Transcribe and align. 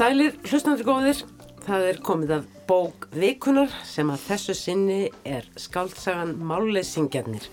Sælir 0.00 0.32
hlustandi 0.48 0.80
góðir, 0.80 1.18
það 1.60 1.82
er 1.90 1.98
komið 2.00 2.30
af 2.38 2.44
bók 2.64 3.02
vikunar 3.12 3.68
sem 3.84 4.08
að 4.08 4.22
þessu 4.30 4.54
sinni 4.56 5.00
er 5.28 5.44
skaldsagan 5.60 6.30
Máleysingjarnir, 6.40 7.44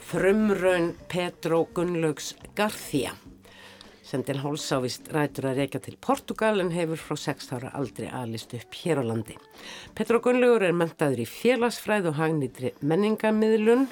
frumraun 0.00 0.94
Petro 1.12 1.58
Gunnlaugs 1.76 2.30
Garþía 2.56 3.10
sem 4.00 4.24
til 4.24 4.38
hálsávist 4.40 5.10
rætur 5.12 5.50
að 5.50 5.60
reyka 5.60 5.82
til 5.84 5.98
Portugal 6.00 6.62
en 6.64 6.72
hefur 6.72 7.02
frá 7.02 7.18
6 7.20 7.52
ára 7.58 7.74
aldrei 7.76 8.08
aðlist 8.08 8.56
upp 8.56 8.78
hér 8.80 9.02
á 9.02 9.04
landi. 9.04 9.36
Petro 9.92 10.22
Gunnlaugur 10.24 10.64
er 10.64 10.72
mentaður 10.72 11.20
í 11.26 11.28
félagsfræð 11.28 12.08
og 12.14 12.16
hagnitri 12.22 12.72
menningamiðlun. 12.80 13.90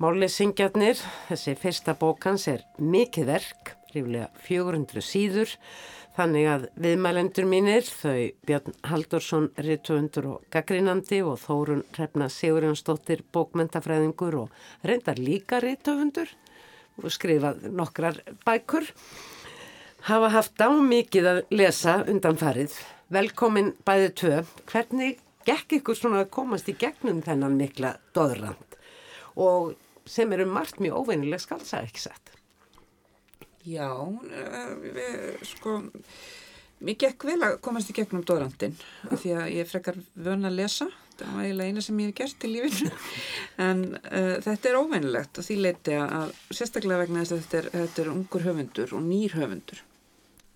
Máleysingjarnir, 0.00 0.96
þessi 1.28 1.58
fyrsta 1.60 1.92
bókans 2.00 2.48
er 2.48 2.64
mikið 2.80 3.28
verk, 3.34 3.76
ríflega 3.92 4.30
400 4.48 5.04
síður, 5.04 5.52
Þannig 6.16 6.46
að 6.48 6.62
viðmælendur 6.80 7.44
mínir, 7.44 7.84
þau 7.84 8.30
Björn 8.48 8.76
Haldursson, 8.88 9.50
rittuundur 9.60 10.28
og 10.30 10.44
gaggrínandi 10.54 11.18
og 11.20 11.34
Þórun 11.42 11.82
Hrefna 11.92 12.30
Sigurjónsdóttir, 12.32 13.20
bókmentafræðingur 13.36 14.38
og 14.40 14.54
reyndar 14.88 15.20
líka 15.20 15.60
rittuundur 15.60 16.30
og 17.02 17.12
skrifað 17.12 17.66
nokkrar 17.68 18.22
bækur, 18.46 18.88
hafa 20.08 20.30
haft 20.32 20.64
á 20.64 20.72
mikið 20.72 21.28
að 21.34 21.42
lesa 21.52 21.98
undanfarið. 22.08 22.78
Velkomin 23.12 23.74
bæðið 23.84 24.14
tvö. 24.22 24.38
Hvernig 24.72 25.20
gekk 25.44 25.82
ykkur 25.82 26.00
svona 26.00 26.24
að 26.24 26.32
komast 26.38 26.72
í 26.72 26.78
gegnum 26.80 27.20
þennan 27.28 27.60
mikla 27.60 27.92
doðrand 28.16 28.80
og 29.36 29.74
sem 30.08 30.32
eru 30.32 30.48
margt 30.48 30.80
mjög 30.80 31.02
óveinileg 31.02 31.44
skalsa 31.44 31.84
ekki 31.84 32.06
sett? 32.08 32.35
Já, 33.66 33.90
eh, 34.30 34.74
við, 34.82 35.40
sko, 35.48 35.80
mér 36.86 36.98
gekk 37.00 37.26
vel 37.26 37.40
að 37.42 37.56
komast 37.64 37.90
í 37.90 37.96
gegnum 37.96 38.22
dórandin 38.26 38.76
af 39.10 39.18
því 39.22 39.34
að 39.40 39.50
ég 39.56 39.70
frekar 39.70 39.98
vöna 40.14 40.52
að 40.52 40.60
lesa, 40.60 40.86
það 41.16 41.32
var 41.34 41.46
eiginlega 41.48 41.72
eina 41.72 41.82
sem 41.82 42.00
ég 42.02 42.12
hef 42.12 42.18
gert 42.20 42.46
í 42.46 42.52
lífinu, 42.52 42.92
en 43.68 43.82
uh, 43.96 44.36
þetta 44.44 44.70
er 44.70 44.78
óveinilegt 44.78 45.40
og 45.40 45.48
því 45.48 45.58
leiti 45.64 45.98
að 45.98 46.34
sérstaklega 46.50 47.02
vegna 47.02 47.24
þess 47.24 47.34
að 47.34 47.42
þetta 47.44 47.60
er, 47.62 47.70
þetta 47.74 48.02
er 48.04 48.12
ungur 48.12 48.46
höfundur 48.46 48.96
og 48.98 49.06
nýr 49.08 49.36
höfundur 49.40 49.82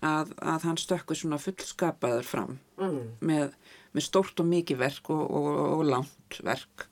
að, 0.01 0.31
að 0.39 0.67
hann 0.69 0.79
stökkur 0.81 1.17
svona 1.17 1.39
fullskapaður 1.41 2.27
fram 2.27 2.55
mm. 2.79 3.01
með, 3.27 3.57
með 3.95 4.07
stórt 4.07 4.39
og 4.41 4.49
mikið 4.49 4.79
verk 4.81 5.11
og, 5.13 5.25
og, 5.25 5.49
og 5.77 5.83
langt 5.89 6.39
verk. 6.45 6.87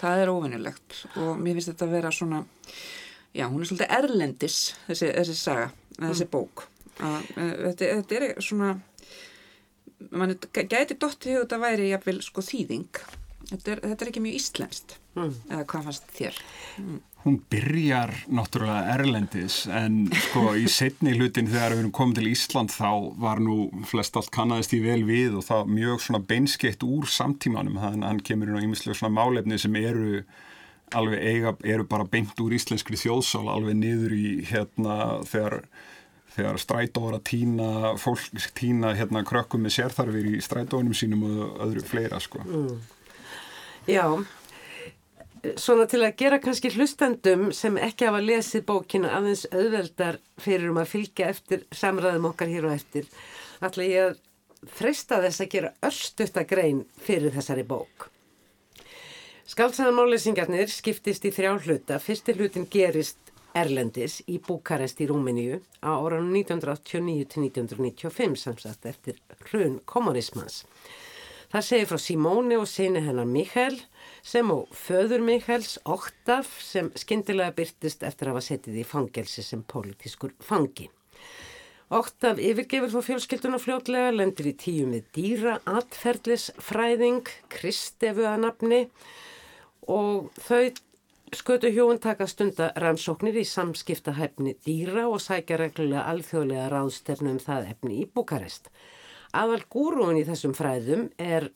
Það 0.00 0.22
er 0.22 0.32
óveinilegt 0.32 0.98
og 1.20 1.40
mér 1.40 1.58
finnst 1.58 1.72
þetta 1.74 1.86
að 1.86 1.94
vera 1.98 2.12
svona 2.14 2.42
já, 3.36 3.46
hún 3.46 3.62
er 3.62 3.70
svolítið 3.70 3.96
erlendis 3.98 4.58
þessi, 4.88 5.10
þessi 5.18 5.38
saga, 5.38 5.70
þessi 5.98 6.26
mm. 6.26 6.32
bók 6.32 6.66
að, 7.00 7.28
þetta, 7.36 7.90
þetta 8.00 8.20
er 8.20 8.44
svona 8.44 8.74
mann 10.10 10.36
gæti 10.54 10.96
dótt 10.98 11.28
í 11.28 11.36
hug 11.36 11.44
þetta 11.44 11.60
væri 11.62 11.90
jáfnvel 11.92 12.20
sko 12.24 12.44
þýðing 12.44 13.04
þetta 13.50 13.74
er, 13.74 13.84
þetta 13.84 14.04
er 14.04 14.10
ekki 14.10 14.24
mjög 14.24 14.40
íslenskt 14.40 14.98
mm. 15.16 15.30
eða 15.50 15.62
hvað 15.70 15.86
fannst 15.88 16.12
þér? 16.16 16.42
Mm. 16.80 16.98
Hún 17.20 17.34
byrjar 17.52 18.14
náttúrulega 18.32 18.94
erlendis 18.94 19.56
en 19.76 20.06
sko 20.30 20.54
í 20.56 20.64
setni 20.72 21.12
hlutin 21.18 21.50
þegar 21.50 21.74
við 21.74 21.82
erum 21.82 21.94
komið 21.98 22.20
til 22.20 22.30
Ísland 22.30 22.72
þá 22.72 22.92
var 23.20 23.42
nú 23.44 23.56
flest 23.90 24.16
allt 24.16 24.32
kannadist 24.32 24.72
í 24.72 24.80
vel 24.80 25.02
við 25.04 25.36
og 25.36 25.44
það 25.44 25.74
mjög 25.76 26.06
svona 26.06 26.22
beinskeitt 26.30 26.86
úr 26.86 27.10
samtímanum 27.12 27.76
þannig 27.76 28.06
að 28.06 28.08
hann 28.08 28.22
kemur 28.30 28.48
inn 28.48 28.56
á 28.56 28.64
ímislega 28.64 28.96
svona 28.96 29.18
málefni 29.18 29.60
sem 29.60 29.76
eru 29.82 30.22
alveg 30.96 31.22
eiga, 31.22 31.54
eru 31.64 31.86
bara 31.88 32.06
beint 32.08 32.38
úr 32.42 32.54
íslenskri 32.56 32.98
þjóðsál 33.00 33.46
alveg 33.52 33.78
niður 33.78 34.14
í 34.16 34.26
hérna 34.48 34.96
þegar, 35.28 35.60
þegar 36.34 36.60
strætóður 36.62 37.18
að 37.18 37.24
týna 37.30 37.70
fólk, 38.00 38.42
týna 38.58 38.94
hérna 38.98 39.24
krökkum 39.26 39.64
með 39.66 39.76
sérþarfir 39.78 40.28
í 40.34 40.42
strætónum 40.44 40.96
sínum 40.96 41.24
og 41.28 41.64
öðru 41.66 41.86
fleira 41.86 42.20
sko. 42.22 42.44
Mm. 42.46 42.76
Já. 43.90 44.04
Svona 45.56 45.86
til 45.88 46.02
að 46.04 46.18
gera 46.20 46.38
kannski 46.42 46.68
hlustendum 46.74 47.48
sem 47.56 47.78
ekki 47.80 48.10
hafa 48.10 48.20
lesið 48.20 48.66
bókina 48.68 49.14
aðeins 49.16 49.46
auðveldar 49.48 50.20
fyrir 50.40 50.68
um 50.68 50.80
að 50.82 50.90
fylgja 50.92 51.30
eftir 51.32 51.64
samræðum 51.72 52.28
okkar 52.28 52.52
hér 52.52 52.68
og 52.68 52.76
eftir 52.76 53.08
ætla 53.64 53.86
ég 53.88 54.10
að 54.10 54.18
freysta 54.76 55.22
þess 55.24 55.40
að 55.40 55.52
gera 55.54 55.74
öllstutta 55.88 56.44
grein 56.48 56.82
fyrir 57.00 57.32
þessari 57.32 57.64
bók 57.64 58.10
Skaldsaðanmálesingarnir 59.50 60.68
skiptist 60.70 61.24
í 61.26 61.30
þrjá 61.34 61.56
hluta. 61.64 61.96
Fyrsti 61.98 62.36
hlutin 62.36 62.68
gerist 62.70 63.32
Erlendis 63.58 64.20
í 64.30 64.36
Búkarest 64.46 65.00
í 65.02 65.08
Rúmeníu 65.10 65.56
á 65.82 65.90
áranum 65.90 66.30
1989-1995 66.36 68.38
samsagt 68.38 68.86
eftir 68.86 69.18
hrun 69.48 69.80
kommunismans. 69.90 70.62
Það 71.50 71.66
segir 71.66 71.90
frá 71.90 71.98
Simóni 71.98 72.54
og 72.60 72.68
sinni 72.70 73.02
hennar 73.02 73.26
Mikael 73.26 73.74
sem 74.22 74.46
og 74.54 74.70
föður 74.70 75.18
Mikaels 75.26 75.80
Óttaf 75.82 76.46
sem 76.62 76.94
skindilega 76.94 77.50
byrtist 77.56 78.06
eftir 78.06 78.30
að 78.30 78.36
hafa 78.36 78.46
setið 78.52 78.78
í 78.84 78.86
fangelsi 78.86 79.42
sem 79.42 79.66
pólitískur 79.66 80.30
fangi. 80.46 80.86
Óttaf 81.90 82.38
yfirgefur 82.38 82.94
þó 82.94 83.02
fjölskylduna 83.02 83.58
fljótlega, 83.58 84.14
lendir 84.14 84.52
í 84.52 84.54
tíum 84.54 84.94
við 84.94 85.10
dýra, 85.16 85.58
atferðlisfræðing, 85.66 87.26
Kristefu 87.50 88.30
að 88.30 88.46
nafni 88.46 88.86
og 89.88 90.30
þau 90.40 90.70
skötu 91.36 91.70
hjóun 91.70 92.00
taka 92.02 92.26
stunda 92.26 92.72
rannsóknir 92.82 93.36
í 93.38 93.46
samskiptahæfni 93.46 94.56
dýra 94.66 95.06
og 95.08 95.20
sækja 95.22 95.60
reglulega 95.60 96.08
alþjóðlega 96.10 96.68
ráðstefnu 96.72 97.34
um 97.36 97.40
það 97.42 97.68
efni 97.74 98.00
í 98.02 98.08
Bukarest. 98.10 98.70
Aðal 99.30 99.62
gúrúin 99.70 100.18
í 100.18 100.26
þessum 100.26 100.56
fræðum 100.58 101.08
er 101.18 101.52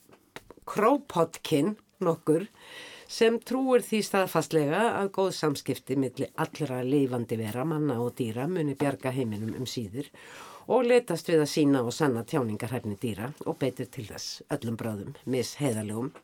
Krópotkin 0.64 1.74
nokkur 2.00 2.46
sem 3.10 3.36
trúir 3.42 3.82
því 3.84 4.00
staðfastlega 4.06 4.82
að 5.00 5.10
góð 5.18 5.32
samskipti 5.36 5.96
millir 5.98 6.30
allra 6.40 6.80
leifandi 6.86 7.36
vera, 7.38 7.66
manna 7.66 7.98
og 8.00 8.14
dýra 8.18 8.46
muni 8.48 8.76
bjarga 8.78 9.12
heiminum 9.12 9.56
um 9.58 9.66
síður 9.68 10.08
og 10.70 10.86
letast 10.86 11.28
við 11.28 11.42
að 11.44 11.50
sína 11.52 11.82
og 11.84 11.92
sanna 11.92 12.24
tjáningarhæfni 12.24 12.96
dýra 13.00 13.32
og 13.44 13.58
beitir 13.60 13.90
til 13.92 14.06
þess 14.08 14.40
öllum 14.54 14.78
bráðum, 14.80 15.12
misheiðalegum 15.26 16.14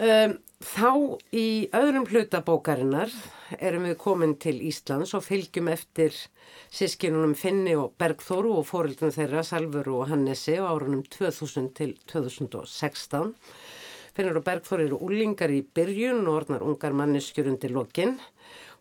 Um, 0.00 0.38
þá 0.64 1.18
í 1.36 1.68
öðrum 1.76 2.06
hlutabókarinnar 2.08 3.12
erum 3.60 3.84
við 3.90 3.98
komin 4.00 4.32
til 4.40 4.54
Íslands 4.64 5.12
og 5.12 5.26
fylgjum 5.26 5.68
eftir 5.68 6.16
sískinunum 6.72 7.34
Finni 7.36 7.74
og 7.76 7.92
Bergþóru 8.00 8.54
og 8.56 8.64
fórildunum 8.70 9.12
þeirra 9.12 9.42
Salvuru 9.44 9.98
og 10.00 10.08
Hannesi 10.08 10.56
á 10.56 10.64
árunum 10.64 11.02
2000 11.12 11.68
til 11.76 11.92
2016. 12.08 13.34
Finnur 14.16 14.40
og 14.40 14.46
Bergþóru 14.48 14.86
eru 14.86 15.00
úlingar 15.04 15.52
í 15.52 15.60
byrjun 15.60 16.24
og 16.24 16.40
orðnar 16.40 16.64
ungar 16.64 16.96
manneskjur 16.96 17.52
undir 17.52 17.76
lokinn. 17.76 18.16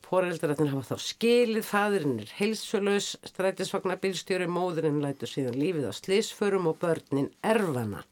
Fóreldrarnir 0.08 0.72
hafa 0.74 0.96
þá 0.96 1.06
skilið, 1.08 1.68
fadurinn 1.68 2.18
er 2.20 2.32
heilsuleus, 2.36 3.14
strætisvagnabilstjóri, 3.32 4.47
móðurinn 4.52 5.03
lætur 5.03 5.32
síðan 5.32 5.59
lífið 5.59 5.88
á 5.88 5.94
slísförum 5.96 6.68
og 6.72 6.80
börnin 6.84 7.32
erfana. 7.44 8.03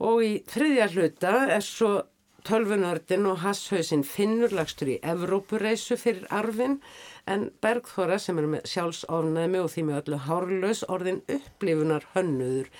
Og 0.00 0.22
í 0.24 0.32
þriðja 0.48 0.88
hluta 0.94 1.34
er 1.52 1.64
svo 1.64 1.92
tölvunördin 2.48 3.26
og 3.28 3.42
hasshausinn 3.42 4.04
finnur 4.06 4.52
lagstur 4.56 4.94
í 4.94 4.98
Evrópureisu 5.04 5.98
fyrir 6.00 6.24
arfin 6.32 6.78
en 7.28 7.50
Bergþóra 7.62 8.16
sem 8.22 8.38
er 8.40 8.48
með 8.48 8.68
sjálfsofnæmi 8.72 9.60
og 9.60 9.68
því 9.74 9.84
með 9.88 9.98
öllu 10.00 10.20
hárlaus 10.24 10.82
orðin 10.88 11.20
upplifunar 11.28 12.06
hönnuður 12.14 12.70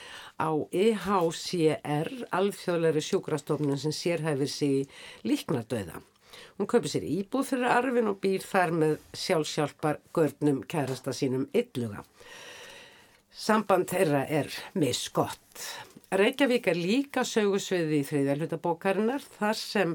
á 0.40 0.50
EHCR, 0.72 2.11
alþjóðleiri 2.32 3.05
sjúkrastofnun 3.05 3.81
sem 3.81 3.93
sérhæfir 3.93 4.49
sig 4.49 4.88
líknardauða. 5.28 6.00
Hún 6.56 6.69
kaupir 6.70 6.93
sér 6.93 7.05
íbúð 7.05 7.52
fyrir 7.52 7.69
arfin 7.75 8.08
og 8.08 8.20
býr 8.25 8.44
þar 8.44 8.73
með 8.73 8.96
sjálfsjálfar 9.12 10.00
görnum 10.16 10.64
kærasta 10.64 11.12
sínum 11.16 11.49
ylluga. 11.52 12.05
Samband 13.31 13.93
þeirra 13.93 14.25
er 14.28 14.49
misgott. 14.75 15.69
Reykjavík 16.10 16.64
er 16.66 16.74
líka 16.74 17.22
sögusviði 17.22 18.00
í 18.00 18.06
þriðjarhlutabókarinnar 18.08 19.22
þar 19.36 19.54
sem 19.54 19.92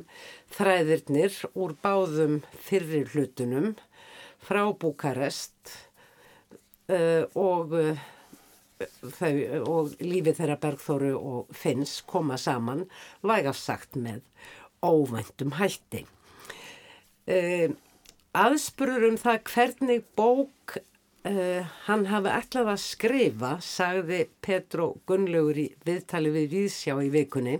þræðirnir 0.55 1.41
úr 1.59 1.73
báðum 1.83 2.37
fyrri 2.63 3.01
hlutunum 3.11 3.73
frá 4.39 4.61
Búkarest 4.79 5.73
uh, 6.87 7.27
og, 7.35 7.75
uh, 7.75 8.87
þau, 9.17 9.35
og 9.67 9.91
lífið 9.99 10.39
þeirra 10.39 10.57
Bergþóru 10.63 11.11
og 11.19 11.51
Finns 11.51 11.97
koma 12.07 12.39
saman 12.39 12.85
vægafsagt 13.19 13.99
með 13.99 14.23
óvæntum 14.87 15.57
hætti. 15.59 16.05
Uh, 17.27 17.75
aðspurur 18.31 19.09
um 19.11 19.19
það 19.19 19.43
hvernig 19.51 20.07
bók 20.15 20.79
Uh, 21.25 21.63
hann 21.87 22.03
hafi 22.05 22.29
ætlað 22.29 22.67
að 22.75 22.81
skrifa, 22.83 23.55
sagði 23.65 24.19
Petro 24.45 24.91
Gunnlaugur 25.09 25.57
í 25.57 25.63
viðtali 25.81 26.29
við 26.29 26.51
Víðsjá 26.51 26.99
í 27.01 27.07
vikunni. 27.09 27.55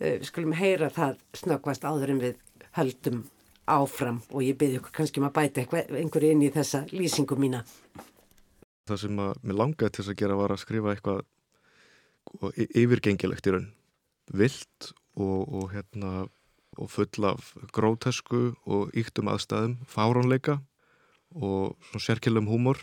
Uh, 0.00 0.16
skulum 0.26 0.56
heyra 0.58 0.88
það 0.90 1.20
snöggvast 1.38 1.86
áður 1.86 2.16
en 2.16 2.22
við 2.24 2.40
höldum 2.74 3.20
áfram 3.70 4.18
og 4.32 4.42
ég 4.42 4.58
byrði 4.58 4.80
okkur 4.80 4.96
kannski 4.98 5.22
um 5.22 5.28
að 5.28 5.36
bæta 5.38 5.62
einhverju 5.62 6.32
inn 6.34 6.42
í 6.42 6.50
þessa 6.56 6.82
lýsingu 6.90 7.38
mína. 7.38 7.62
Það 8.90 9.02
sem 9.04 9.22
að 9.22 9.38
mér 9.46 9.60
langaði 9.62 9.94
til 9.94 10.02
þess 10.02 10.16
að 10.16 10.20
gera 10.24 10.42
var 10.42 10.56
að 10.56 10.62
skrifa 10.64 10.96
eitthvað 10.96 12.60
yfirgengilegt 12.82 13.46
í 13.46 13.54
raun. 13.54 13.72
Vilt 14.34 14.92
og, 15.14 15.40
og, 15.46 15.70
hérna, 15.70 16.26
og 16.74 16.90
full 16.90 17.30
af 17.30 17.54
grótesku 17.70 18.48
og 18.66 18.90
yktum 18.98 19.30
aðstæðum, 19.30 19.78
fáránleika 19.86 20.58
og 21.34 21.74
svona 21.88 22.06
sérkjölum 22.06 22.48
húmor. 22.50 22.80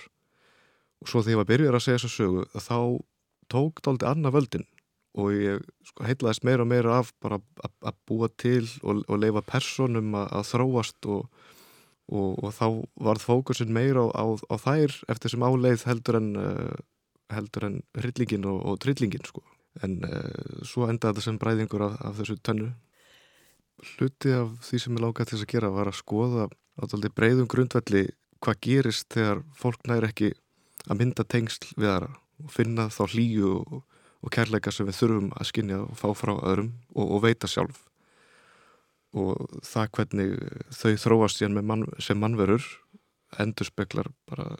Og 1.02 1.10
svo 1.10 1.24
þegar 1.24 1.34
ég 1.34 1.42
var 1.42 1.50
byrjar 1.50 1.78
að 1.78 1.86
segja 1.86 2.02
þessa 2.02 2.16
sögu 2.18 2.46
að 2.52 2.68
þá 2.68 2.80
tók 3.52 3.82
dálítið 3.84 4.12
annað 4.12 4.38
völdin 4.38 4.68
og 5.20 5.32
ég 5.36 5.64
sko, 5.88 6.06
heitlaðist 6.08 6.46
meira 6.48 6.64
og 6.64 6.70
meira 6.72 7.00
af 7.02 7.12
bara 7.24 7.40
að, 7.64 7.74
að 7.90 7.98
búa 8.08 8.30
til 8.40 8.64
og, 8.82 9.02
og 9.08 9.18
leifa 9.20 9.44
personum 9.44 10.14
að, 10.16 10.28
að 10.38 10.46
þróast 10.52 11.10
og, 11.12 11.50
og, 12.12 12.30
og 12.40 12.54
þá 12.56 12.68
varð 13.08 13.26
fókusin 13.26 13.74
meira 13.76 14.06
á, 14.08 14.24
á, 14.24 14.26
á 14.48 14.56
þær 14.62 14.96
eftir 15.12 15.34
sem 15.34 15.44
áleið 15.44 15.84
heldur 15.90 16.20
en, 16.22 16.30
uh, 16.40 16.78
heldur 17.36 17.68
en 17.68 17.82
hryllingin 18.00 18.48
og, 18.48 18.78
trillingin 18.84 19.28
sko. 19.28 19.44
En 19.84 20.00
uh, 20.08 20.64
svo 20.68 20.88
endaði 20.88 21.18
þetta 21.18 21.28
sem 21.28 21.42
bræðingur 21.42 21.86
af, 21.90 22.00
af 22.08 22.18
þessu 22.22 22.40
tönnu. 22.40 22.72
Hluti 23.96 24.34
af 24.38 24.56
því 24.64 24.80
sem 24.80 24.96
ég 24.96 25.04
lákaði 25.04 25.32
til 25.32 25.38
þess 25.38 25.48
að 25.48 25.54
gera 25.56 25.76
var 25.76 25.92
að 25.92 26.00
skoða 26.00 26.48
á 26.52 26.84
dálítið 26.86 27.16
breyðum 27.18 27.52
grundvelli 27.52 28.08
hvað 28.42 28.60
gerist 28.66 29.10
þegar 29.14 29.44
fólk 29.58 29.88
næri 29.90 30.10
ekki 30.10 30.32
að 30.90 31.00
mynda 31.02 31.26
tengsl 31.30 31.72
við 31.78 31.94
aðra 31.94 32.12
og 32.42 32.52
finna 32.54 32.88
þá 32.90 33.04
hlýju 33.14 33.54
og, 33.60 33.82
og 34.22 34.34
kærleika 34.34 34.74
sem 34.74 34.88
við 34.90 34.98
þurfum 34.98 35.32
að 35.38 35.50
skinja 35.52 35.80
og 35.86 35.98
fá 36.00 36.08
frá 36.18 36.34
öðrum 36.40 36.72
og, 36.96 37.06
og 37.06 37.24
veita 37.26 37.50
sjálf 37.52 37.84
og 39.12 39.60
það 39.68 39.90
hvernig 39.98 40.36
þau 40.72 40.94
þróast 41.04 41.44
mann, 41.60 41.86
sem 42.00 42.18
mannverur 42.20 42.64
endur 43.40 43.68
speklar 43.68 44.08
bara 44.30 44.56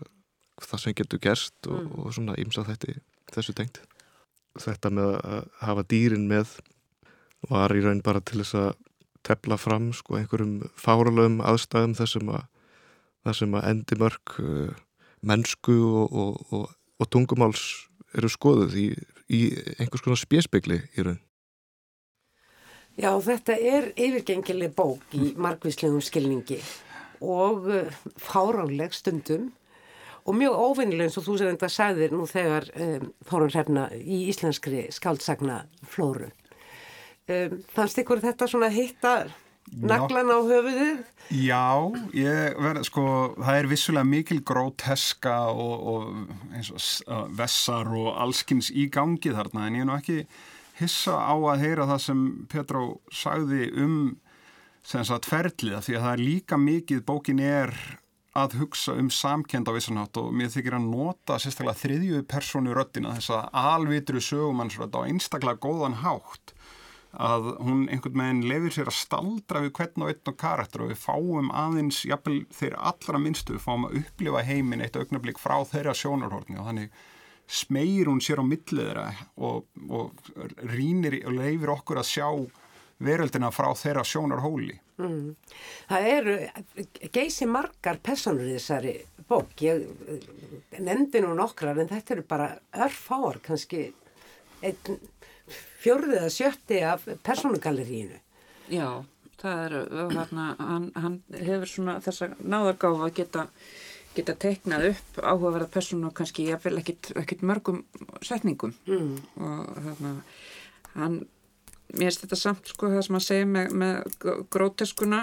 það 0.62 0.84
sem 0.84 0.96
getur 0.96 1.22
gerst 1.24 1.68
og, 1.68 1.80
Mm. 1.82 1.92
og 2.00 2.14
svona 2.14 2.36
ímsa 2.38 2.66
þetta 2.68 3.00
þessu 3.32 3.56
tengt 3.56 3.82
þetta 4.60 4.92
með 4.92 5.16
að 5.24 5.48
hafa 5.64 5.84
dýrin 5.88 6.28
með 6.28 6.60
var 7.50 7.74
í 7.74 7.82
raun 7.82 8.04
bara 8.04 8.22
til 8.22 8.44
þess 8.44 8.56
að 8.60 8.72
tefla 9.24 9.58
fram 9.58 9.92
sko 9.94 10.18
einhverjum 10.20 10.70
fáralögum 10.76 11.42
aðstæðum 11.42 11.96
þessum 11.98 12.30
að 12.36 12.46
þessum 13.28 13.58
að 13.60 13.68
endimörk 13.72 14.38
uh, 14.42 14.70
mennsku 15.22 15.78
og, 15.78 16.14
og, 16.24 16.54
og, 16.54 16.70
og 17.02 17.12
tungumáls 17.14 17.66
eru 18.18 18.30
skoðuð 18.32 18.78
í, 18.80 18.88
í 19.32 19.42
einhvers 19.78 20.04
konar 20.04 20.20
spjespegli 20.20 20.82
í 20.98 21.06
raun 21.08 21.22
Já, 23.00 23.14
þetta 23.24 23.56
er 23.56 23.94
yfirgengileg 23.96 24.74
bók 24.76 25.14
í 25.16 25.32
margvíslegum 25.40 26.04
skilningi 26.04 26.60
og 27.22 27.70
uh, 27.70 28.00
fáránleg 28.20 28.94
stundum 28.98 29.52
og 30.26 30.38
mjög 30.38 30.58
óvinnileg 30.58 31.08
eins 31.08 31.18
og 31.18 31.26
þú 31.26 31.38
sem 31.40 31.54
þetta 31.54 31.70
sagðir 31.72 32.14
nú 32.14 32.28
þegar 32.30 32.68
um, 32.76 33.08
Þórun 33.30 33.54
Hrefna 33.54 33.88
í 33.98 34.26
íslenskri 34.30 34.84
skáldsagna 34.94 35.64
flóru. 35.90 36.30
Um, 37.30 37.62
fannst 37.74 38.02
ykkur 38.02 38.22
þetta 38.22 38.50
svona 38.50 38.70
hitta 38.74 39.16
naglan 39.72 40.32
á 40.32 40.40
höfuðið? 40.44 41.04
Já, 41.32 41.68
ég 42.18 42.58
verð, 42.60 42.84
sko, 42.90 43.04
það 43.40 43.60
er 43.60 43.70
vissulega 43.72 44.08
mikil 44.08 44.42
gróteska 44.44 45.38
og, 45.54 45.76
og 45.94 46.10
og 46.52 46.74
uh, 46.76 47.28
vessar 47.38 47.88
og 47.96 48.12
allskins 48.20 48.72
í 48.74 48.90
gangi 48.92 49.32
þarna 49.32 49.68
en 49.68 49.80
ég 49.80 49.86
er 49.86 49.90
nú 49.90 49.96
ekki 49.96 50.26
hissa 50.82 51.16
á 51.16 51.36
að 51.36 51.64
heyra 51.64 51.88
það 51.90 52.04
sem 52.08 52.22
Petró 52.52 52.86
sagði 53.14 53.72
um 53.80 53.98
sem 54.84 55.06
sagt 55.06 55.30
ferliða 55.30 55.82
því 55.86 55.98
að 55.98 56.06
það 56.06 56.14
er 56.14 56.24
líka 56.26 56.58
mikið, 56.58 57.04
bókin 57.06 57.42
er 57.46 57.76
að 58.38 58.56
hugsa 58.62 58.96
um 58.96 59.10
samkend 59.12 59.68
á 59.68 59.76
vissanátt 59.76 60.18
og 60.22 60.32
mér 60.36 60.52
þykir 60.54 60.78
að 60.78 60.88
nota 60.88 61.38
sérstaklega 61.42 61.82
þriðju 61.82 62.22
personu 62.32 62.76
röddina 62.76 63.16
þess 63.18 63.34
að 63.36 63.60
alvitru 63.62 64.24
sögumannsrödd 64.24 64.96
á 64.96 65.02
einstaklega 65.04 65.60
góðan 65.62 66.00
hátt 66.02 66.56
að 67.12 67.48
hún 67.60 67.86
einhvern 67.92 68.22
veginn 68.22 68.46
lefir 68.48 68.76
sér 68.76 68.92
að 68.92 69.00
staldra 69.02 69.62
við 69.66 69.74
hvern 69.78 70.06
og 70.06 70.12
einn 70.14 70.32
og 70.32 70.38
karakter 70.40 70.86
og 70.86 70.92
við 70.94 71.02
fáum 71.02 71.52
aðeins, 71.52 72.04
jafnvel 72.08 72.46
þeir 72.56 72.78
allra 72.80 73.20
minnstu, 73.20 73.58
við 73.58 73.66
fáum 73.66 73.88
að 73.90 73.98
upplifa 74.02 74.46
heiminn 74.48 74.84
eitt 74.86 75.00
augnablík 75.00 75.42
frá 75.42 75.58
þeirra 75.68 75.96
sjónarhórni 75.98 76.60
og 76.60 76.70
þannig 76.70 77.02
smeir 77.52 78.08
hún 78.08 78.24
sér 78.24 78.40
á 78.40 78.46
millið 78.48 78.86
þeirra 78.86 79.08
og, 79.44 79.68
og 79.92 80.32
rínir 80.72 81.20
og 81.26 81.36
leifir 81.36 81.74
okkur 81.76 82.00
að 82.00 82.12
sjá 82.14 82.28
veröldina 83.02 83.52
frá 83.52 83.72
þeirra 83.76 84.06
sjónarhóli. 84.08 84.78
Mm. 85.02 85.34
Það 85.90 86.10
eru 86.12 86.36
geysi 87.12 87.48
margar 87.50 87.98
personur 88.04 88.46
í 88.46 88.56
þessari 88.56 88.94
bók. 89.28 89.56
Ég 89.66 89.82
eh, 89.84 90.28
nefndi 90.80 91.24
nú 91.24 91.34
nokkrar 91.36 91.80
en 91.82 91.90
þetta 91.90 92.16
eru 92.16 92.28
bara 92.30 92.52
örfáar, 92.86 93.42
kannski 93.44 93.90
einn 94.62 95.02
fjórðið 95.82 96.18
eða 96.22 96.34
sjötti 96.36 96.82
af 96.86 97.08
personugalleríinu. 97.26 98.20
Já, 98.72 98.88
það 99.42 99.64
er, 99.66 99.76
þarna, 100.16 100.46
hann, 100.60 100.92
hann 100.96 101.16
hefur 101.34 101.68
svona 101.72 101.96
þessa 102.06 102.30
náðargáfa 102.44 103.08
að 103.08 103.16
geta, 103.18 103.46
geta 104.16 104.36
teiknað 104.44 104.88
upp 104.92 105.20
áhugaverða 105.24 105.70
persónu 105.74 106.10
og 106.12 106.16
kannski 106.20 106.46
jafnvel 106.52 106.78
ekkit 106.84 107.42
mörgum 107.48 107.84
setningum 108.22 108.74
Mm. 108.88 109.18
og 109.42 109.76
þarna, 109.88 110.14
hann, 110.94 111.20
mér 111.92 112.08
finnst 112.12 112.22
þetta 112.26 112.40
samt 112.40 112.70
sko 112.72 112.88
það 112.94 113.06
sem 113.08 113.18
að 113.20 113.26
segja 113.28 113.46
með, 113.52 113.74
með 113.82 114.18
gr- 114.24 114.44
gróteskuna, 114.56 115.22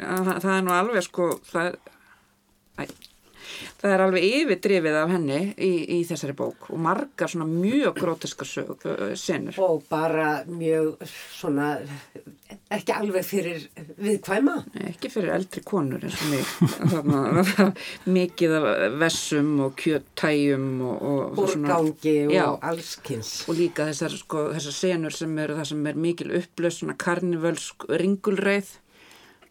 að, 0.00 0.30
það 0.44 0.54
er 0.54 0.62
nú 0.68 0.72
alveg 0.78 1.04
sko, 1.08 1.30
það 1.50 1.76
æ, 2.78 2.86
það 3.80 3.94
er 3.94 4.04
alveg 4.04 4.26
yfirdrifið 4.28 4.98
af 5.02 5.12
henni 5.14 5.40
í, 5.54 5.72
í 5.96 5.98
þessari 6.08 6.34
bók 6.38 6.68
og 6.72 6.80
margar 6.82 7.30
svona 7.32 7.48
mjög 7.48 7.98
gróteska 7.98 8.46
sög, 8.48 8.86
senur. 9.18 9.58
Og 9.64 9.84
bara 9.90 10.42
mjög 10.48 10.96
svona, 11.08 11.70
ekki 12.72 12.94
alveg 12.96 13.26
fyrir 13.26 13.68
viðkvæma. 13.98 14.56
ekki 14.88 15.10
fyrir 15.12 15.34
eldri 15.36 15.62
konur 15.66 16.04
eins 16.04 16.18
og 16.22 16.32
mig 16.32 16.44
mikið 18.18 18.56
af 18.58 18.66
vessum 19.00 19.54
og 19.66 19.76
kjöttæjum 19.80 20.68
og, 20.88 21.06
og, 21.12 21.38
Úrgangi 21.44 22.16
og 22.26 22.34
Já. 22.34 22.46
allskins. 22.70 23.32
og 23.48 23.58
líka 23.58 23.88
þessar, 23.88 24.16
sko, 24.18 24.48
þessar 24.56 24.76
senur 24.76 25.14
sem 25.14 25.38
eru 25.38 25.56
það 25.58 25.70
sem 25.72 25.86
er 25.90 26.02
mikil 26.08 26.34
upplöst 26.40 26.82
svona 26.82 26.96
karnivölsk 26.98 27.88
ringulreið 28.00 28.76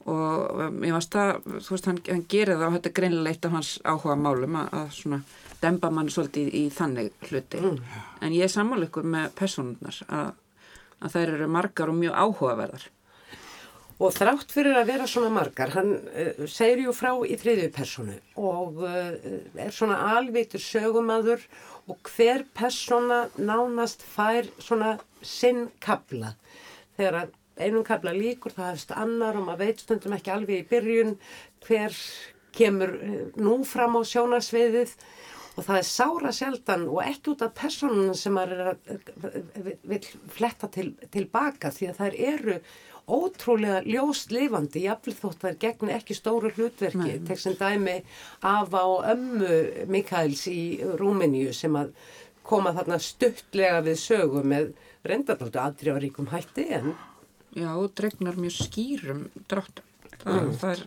og 0.08 0.84
ég 0.86 0.96
varst 0.96 1.16
það, 1.16 1.32
þú 1.60 1.76
veist, 1.76 1.90
hann, 1.92 2.02
hann 2.08 2.26
gerir 2.32 2.56
það 2.56 2.68
og 2.68 2.76
þetta 2.78 2.90
er 2.90 2.98
greinilega 3.00 3.36
eitt 3.36 3.48
af 3.48 3.56
hans 3.58 3.72
áhuga 3.84 4.18
málum 4.20 4.60
að, 4.62 4.74
að 4.80 4.92
svona 4.98 5.22
demba 5.62 5.90
mann 5.94 6.12
svolítið 6.14 6.52
í, 6.52 6.66
í 6.66 6.74
þannig 6.74 7.30
hluti 7.30 7.64
en 7.64 8.36
ég 8.36 8.46
er 8.46 8.54
sammála 8.54 8.88
ykkur 8.88 9.08
með 9.16 9.32
personurnar 9.40 10.04
að, 10.08 10.30
að 11.02 11.18
þær 11.18 11.34
eru 11.38 11.50
margar 11.58 11.92
og 11.92 12.00
mjög 12.00 12.22
áhugaverðar 12.24 12.88
Og 13.98 14.14
þrátt 14.14 14.52
fyrir 14.54 14.76
að 14.78 14.92
vera 14.92 15.08
svona 15.10 15.32
margar, 15.34 15.72
hann 15.74 15.96
uh, 15.98 16.44
segir 16.46 16.84
jú 16.84 16.92
frá 16.94 17.16
í 17.26 17.34
þriðju 17.42 17.70
personu 17.74 18.18
og 18.38 18.84
uh, 18.86 19.16
er 19.58 19.74
svona 19.74 19.98
alvitur 20.14 20.62
sögumadur 20.62 21.42
og 21.90 22.12
hver 22.14 22.44
persona 22.54 23.24
nánast 23.42 24.06
fær 24.06 24.46
svona 24.62 25.00
sinn 25.26 25.72
kabla. 25.82 26.36
Þegar 27.00 27.20
að 27.24 27.34
einum 27.60 27.86
kabla 27.88 28.14
líkur 28.16 28.56
það 28.56 28.74
hefst 28.74 28.96
annar 28.96 29.38
og 29.38 29.48
maður 29.48 29.66
veit 29.66 29.84
stundum 29.84 30.18
ekki 30.18 30.34
alveg 30.34 30.64
í 30.64 30.68
byrjun 30.72 31.16
hver 31.68 31.96
kemur 32.58 32.94
uh, 32.98 33.16
nú 33.42 33.62
fram 33.68 34.00
á 34.00 34.02
sjónarsviðið. 34.08 34.94
Og 35.58 35.66
það 35.66 35.80
er 35.80 35.88
sára 35.90 36.32
sjaldan 36.38 36.84
og 36.86 37.00
ekki 37.02 37.32
út 37.34 37.42
af 37.42 37.56
personunum 37.58 38.14
sem 38.18 38.36
maður 38.38 38.76
að 38.76 39.08
vil 39.90 40.04
fletta 40.30 40.70
til, 40.70 40.92
tilbaka 41.10 41.72
því 41.74 41.90
að 41.90 42.02
þær 42.04 42.18
eru 42.28 42.58
ótrúlega 43.08 43.82
ljóst 43.88 44.34
lifandi, 44.36 44.84
jafnvel 44.84 45.16
þótt 45.16 45.46
þær 45.46 45.58
gegn 45.62 45.92
ekki 45.96 46.16
stóru 46.18 46.52
hlutverki, 46.54 47.18
tek 47.28 47.40
sem 47.40 47.56
dæmi 47.56 48.02
afa 48.46 48.84
og 48.84 49.06
ömmu 49.14 49.88
Mikaels 49.90 50.44
í 50.52 50.62
Rúmeníu 51.00 51.56
sem 51.56 51.76
að 51.80 51.94
koma 52.48 52.74
þarna 52.76 53.00
stuttlega 53.04 53.80
við 53.86 54.00
sögu 54.02 54.44
með 54.44 54.74
reyndardáldu 55.08 55.62
aðdrjáríkum 55.64 56.30
hætti 56.34 56.68
en 56.76 56.94
Já, 57.58 57.72
og 57.74 57.92
dregnar 57.98 58.38
mjög 58.38 58.56
skýrum 58.68 59.26
dráttum. 59.50 59.86
Það, 60.22 60.54
það, 60.62 60.72
er, 60.72 60.86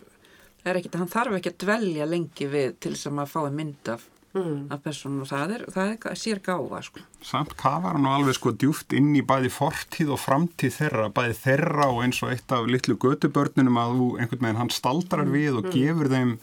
er 0.63 0.79
ekkit, 0.79 0.97
hann 1.01 1.11
þarf 1.11 1.37
ekki 1.37 1.51
að 1.51 1.61
dvelja 1.65 2.07
lengi 2.07 2.47
við 2.51 2.73
til 2.83 2.93
þess 2.95 3.09
að 3.09 3.15
maður 3.17 3.31
fái 3.33 3.55
mynd 3.57 3.91
af, 3.91 4.05
af 4.35 4.83
persónum 4.85 5.23
og 5.25 5.29
það 5.31 5.55
er, 5.57 5.65
það 5.75 5.91
er 6.11 6.21
sér 6.21 6.41
gáfa, 6.45 6.83
sko. 6.87 7.03
Samt 7.27 7.55
kafar 7.59 7.97
hann 7.97 8.05
nú 8.05 8.13
alveg 8.13 8.37
sko 8.37 8.53
djúft 8.55 8.95
inn 8.95 9.11
í 9.19 9.23
bæði 9.27 9.51
fortíð 9.51 10.13
og 10.15 10.21
framtíð 10.23 10.77
þeirra, 10.77 11.09
bæði 11.17 11.39
þeirra 11.41 11.89
og 11.91 12.03
eins 12.05 12.21
og 12.23 12.35
eitt 12.35 12.55
af 12.55 12.69
litlu 12.71 12.95
götubörnunum 13.01 13.81
að 13.81 13.97
þú 13.97 14.07
einhvern 14.19 14.45
veginn 14.47 14.61
hann 14.61 14.73
staldrar 14.75 15.33
við 15.33 15.59
og 15.59 15.71
gefur 15.73 16.11
þeim 16.11 16.37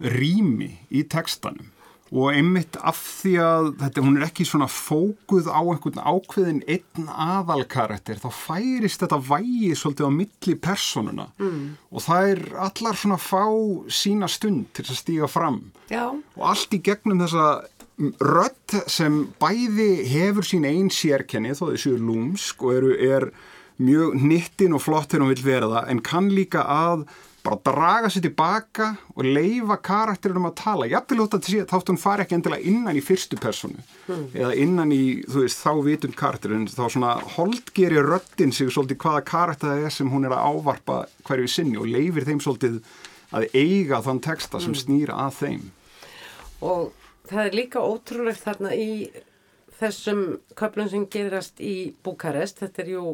rými 0.00 0.72
í 0.88 1.04
textanum 1.12 1.68
og 2.10 2.32
einmitt 2.34 2.74
af 2.82 2.98
því 2.98 3.32
að 3.44 3.66
þetta, 3.80 4.02
hún 4.02 4.18
er 4.18 4.26
ekki 4.26 4.46
svona 4.48 4.66
fókuð 4.70 5.46
á 5.46 5.60
einhvern 5.62 6.00
ákveðin 6.02 6.62
einn 6.66 7.10
aðalkarakter 7.10 8.18
þá 8.18 8.28
færist 8.34 9.04
þetta 9.04 9.20
vægi 9.28 9.70
svolítið 9.78 10.10
á 10.10 10.18
milli 10.18 10.56
personuna 10.58 11.28
mm. 11.38 11.60
og 11.94 12.06
það 12.06 12.32
er 12.32 12.42
allar 12.66 12.98
svona 12.98 13.20
fá 13.22 13.44
sína 13.86 14.30
stund 14.30 14.72
til 14.74 14.88
að 14.88 14.98
stíga 14.98 15.30
fram. 15.30 15.62
Já, 15.92 16.10
og 16.10 16.42
allt 16.50 16.74
í 16.74 16.82
gegnum 16.82 17.22
þessa 17.22 17.46
rödd 18.24 18.76
sem 18.90 19.22
bæði 19.40 19.90
hefur 20.10 20.46
sín 20.46 20.66
einn 20.66 20.90
sérkenni 20.94 21.54
þó 21.54 21.68
þessu 21.70 21.94
er 21.94 22.04
lúmsk 22.04 22.62
og 22.64 22.76
eru, 22.78 22.92
er 22.96 23.30
mjög 23.80 24.16
nittin 24.20 24.76
og 24.76 24.82
flott 24.84 25.10
þegar 25.10 25.24
hún 25.26 25.34
vil 25.34 25.44
vera 25.44 25.68
það 25.70 25.90
en 25.92 26.02
kann 26.10 26.30
líka 26.32 26.64
að 26.64 27.06
bara 27.44 27.58
draga 27.64 28.10
sér 28.12 28.24
tilbaka 28.26 28.90
og 29.14 29.26
leifa 29.26 29.76
karakterunum 29.84 30.48
að 30.50 30.56
tala. 30.60 30.88
Jafnvel 30.90 31.24
út 31.24 31.36
að 31.36 31.48
þátt 31.70 31.92
hún 31.92 32.00
fari 32.00 32.24
ekki 32.24 32.36
endilega 32.36 32.68
innan 32.72 32.98
í 32.98 33.04
fyrstu 33.04 33.38
personu 33.40 33.80
mm. 33.80 34.26
eða 34.34 34.50
innan 34.60 34.94
í, 34.94 35.02
þú 35.30 35.44
veist, 35.44 35.62
þá 35.62 35.82
vitund 35.86 36.18
karakterun, 36.18 36.68
þá 36.68 36.84
svona 36.86 37.14
holdgeri 37.36 38.02
röddin 38.04 38.54
sig 38.56 38.72
svolítið 38.72 39.00
hvaða 39.04 39.24
karakter 39.32 39.72
það 39.72 39.86
er 39.88 39.96
sem 39.96 40.12
hún 40.12 40.28
er 40.28 40.36
að 40.36 40.46
ávarpa 40.50 41.00
hverju 41.28 41.50
sinni 41.50 41.80
og 41.80 41.88
leifir 41.90 42.28
þeim 42.28 42.42
svolítið 42.44 42.80
að 43.36 43.48
eiga 43.54 44.02
þann 44.04 44.22
texta 44.24 44.60
sem 44.60 44.74
mm. 44.74 44.80
snýra 44.84 45.18
að 45.26 45.40
þeim. 45.40 45.66
Og 46.66 46.90
það 47.30 47.44
er 47.46 47.58
líka 47.62 47.84
ótrúlegt 47.84 48.44
þarna 48.44 48.74
í 48.76 48.90
þessum 49.80 50.24
köflum 50.58 50.90
sem 50.92 51.06
gerast 51.08 51.60
í 51.64 51.94
Búkarest, 52.04 52.60
þetta 52.60 52.82
er 52.84 52.92
jú 52.92 53.04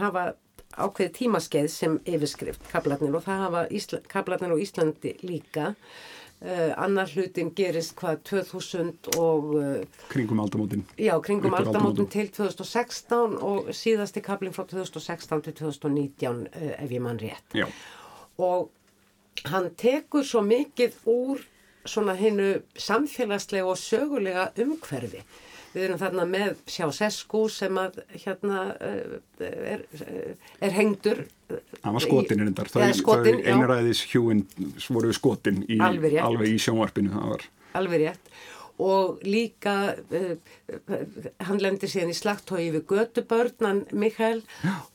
hafa 0.00 0.30
ákveði 0.76 1.12
tímaskeið 1.18 1.68
sem 1.72 1.98
yfirskrift 2.08 2.64
kablarnir 2.70 3.16
og 3.18 3.26
það 3.26 3.44
hafa 3.46 3.66
Ísla, 3.74 4.00
kablarnir 4.10 4.54
og 4.54 4.62
Íslandi 4.62 5.16
líka. 5.26 5.74
Uh, 6.40 6.70
annar 6.80 7.10
hlutin 7.12 7.50
gerist 7.52 7.92
hvað 7.98 8.22
2000 8.30 9.10
og 9.20 9.50
uh, 9.58 10.04
kringum 10.08 10.40
aldamótin. 10.40 10.86
Já, 10.96 11.12
kringum 11.20 11.52
aldamótin 11.52 12.08
til 12.08 12.30
2016 12.32 13.34
og 13.44 13.68
síðasti 13.76 14.22
kablin 14.24 14.54
frá 14.56 14.64
2016 14.64 15.42
til 15.44 15.58
2019 15.58 16.46
uh, 16.48 16.70
ef 16.78 16.94
ég 16.96 17.04
mann 17.04 17.20
rétt. 17.20 17.44
Já. 17.52 17.68
og 18.40 18.70
hann 19.52 19.70
tekur 19.76 20.24
svo 20.26 20.42
mikið 20.44 20.96
úr 21.08 21.44
svona 21.88 22.14
hennu 22.18 22.62
samfélagslega 22.76 23.68
og 23.68 23.78
sögulega 23.80 24.50
umhverfi 24.60 25.22
Við 25.70 25.84
erum 25.86 25.98
þarna 26.00 26.26
með 26.26 26.62
Sjásesku 26.70 27.44
sem 27.52 27.76
að 27.78 28.00
hérna 28.24 28.62
eh, 28.82 29.18
er, 29.46 29.84
er 30.58 30.74
hengdur. 30.74 31.24
Það 31.50 31.96
var 31.96 32.04
skotin 32.06 32.42
er 32.42 32.50
endar. 32.50 32.70
Það 32.72 33.28
er 33.30 33.42
einræðis 33.52 34.04
hjúin 34.10 34.46
voru 34.88 35.12
skotin 35.14 35.62
í, 35.68 35.78
alveg, 35.78 36.18
í 36.50 36.56
sjónvarpinu. 36.62 37.14
Alveg 37.78 38.08
rétt 38.08 38.32
og 38.80 39.20
líka 39.26 39.76
uh, 39.96 40.34
hann 41.46 41.60
lendir 41.62 41.90
síðan 41.90 42.12
í 42.12 42.16
slagtói 42.16 42.70
við 42.74 42.86
gödubörnan 42.90 43.84
Mikael 43.92 44.40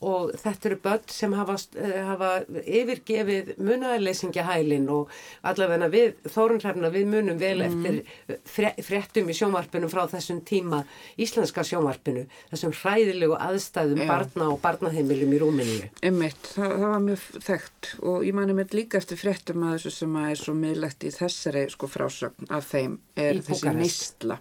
og 0.01 0.33
þetta 0.41 0.69
eru 0.69 0.79
börn 0.83 1.11
sem 1.11 1.35
hafa, 1.37 1.57
uh, 1.79 1.95
hafa 2.09 2.31
yfirgefið 2.63 3.55
munaðarleysingahælin 3.59 4.89
og 4.93 5.13
allavegna 5.45 5.89
við 5.93 6.15
Þórunhrefna 6.25 6.89
við 6.93 7.09
munum 7.11 7.39
vel 7.39 7.59
mm. 7.61 7.85
eftir 7.85 8.81
fréttum 8.85 9.29
í 9.29 9.35
sjónvarpinu 9.37 9.89
frá 9.91 10.05
þessum 10.11 10.41
tíma 10.47 10.83
íslenska 11.21 11.63
sjónvarpinu 11.67 12.25
þessum 12.51 12.73
hræðilegu 12.75 13.37
aðstæðum 13.39 14.03
Já. 14.03 14.07
barna 14.09 14.49
og 14.53 14.59
barnaheimilum 14.63 15.35
í 15.35 15.41
Rúmeníu 15.41 15.89
Ummitt, 16.09 16.51
það, 16.55 16.75
það 16.75 16.87
var 16.93 17.03
mjög 17.05 17.25
þekkt 17.49 17.91
og 18.11 18.25
ég 18.27 18.37
mani 18.37 18.57
mér 18.57 18.75
líka 18.75 18.99
eftir 18.99 19.19
fréttum 19.19 19.65
að 19.67 19.77
þessu 19.77 19.93
sem 19.99 20.17
að 20.19 20.29
er 20.31 20.41
svo 20.41 20.55
miðlegt 20.57 21.05
í 21.05 21.13
þessari 21.15 21.65
sko 21.73 21.89
frásögn 21.91 22.51
af 22.55 22.69
þeim 22.71 22.97
er 23.19 23.41
þessi 23.45 23.74
neistla 23.79 24.39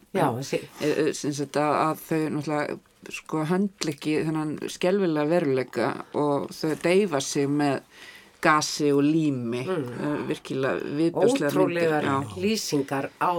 að 1.85 2.03
þau 2.07 2.21
náttúrulega 2.37 2.79
sko 3.13 3.45
handlikki 3.49 4.17
þennan 4.25 4.57
skjálfilega 4.73 5.29
veruleika 5.29 5.91
og 6.17 6.51
þau 6.57 6.75
deyfa 6.85 7.21
sig 7.25 7.51
með 7.51 7.83
gasi 8.45 8.91
og 8.93 9.05
lími 9.05 9.63
mm. 9.65 9.85
uh, 9.93 10.17
virkilega 10.29 10.97
viðbjóslega 10.99 11.53
ótrúlegar 11.53 12.09
lýsingar 12.41 13.09
á 13.17 13.33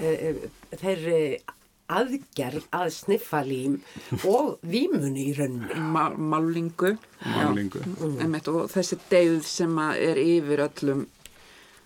e, 0.00 0.32
þeirri 0.80 1.18
aðgerð 1.92 2.68
að 2.72 2.92
sniffa 2.96 3.42
lím 3.44 3.74
og 4.28 4.54
vímunni 4.64 5.26
í 5.28 5.34
rauninu 5.36 5.80
Ma 5.94 6.06
málingu, 6.16 6.94
málingu. 7.26 7.82
Mm. 8.00 8.38
og 8.54 8.70
þessi 8.72 9.00
deyð 9.10 9.42
sem 9.48 9.82
er 9.92 10.20
yfir 10.20 10.64
öllum 10.68 11.04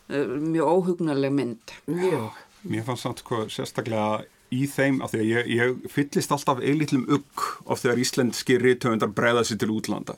mjög 0.06 0.68
óhugnarleg 0.70 1.32
mynd. 1.34 1.72
Mjög 1.90 2.30
Mér 2.70 2.86
fannst 2.86 3.06
samt 3.06 3.22
sko 3.22 3.44
sérstaklega 3.52 4.24
í 4.54 4.62
þeim 4.70 5.00
af 5.02 5.10
því 5.10 5.20
að 5.20 5.28
ég, 5.28 5.48
ég 5.56 5.86
fyllist 5.90 6.30
alltaf 6.34 6.60
eilitlum 6.62 7.06
ugg 7.16 7.46
of 7.66 7.80
þegar 7.82 8.00
íslenski 8.02 8.58
rítöfundar 8.62 9.10
breyða 9.14 9.42
sér 9.46 9.58
til 9.62 9.72
útlanda. 9.74 10.14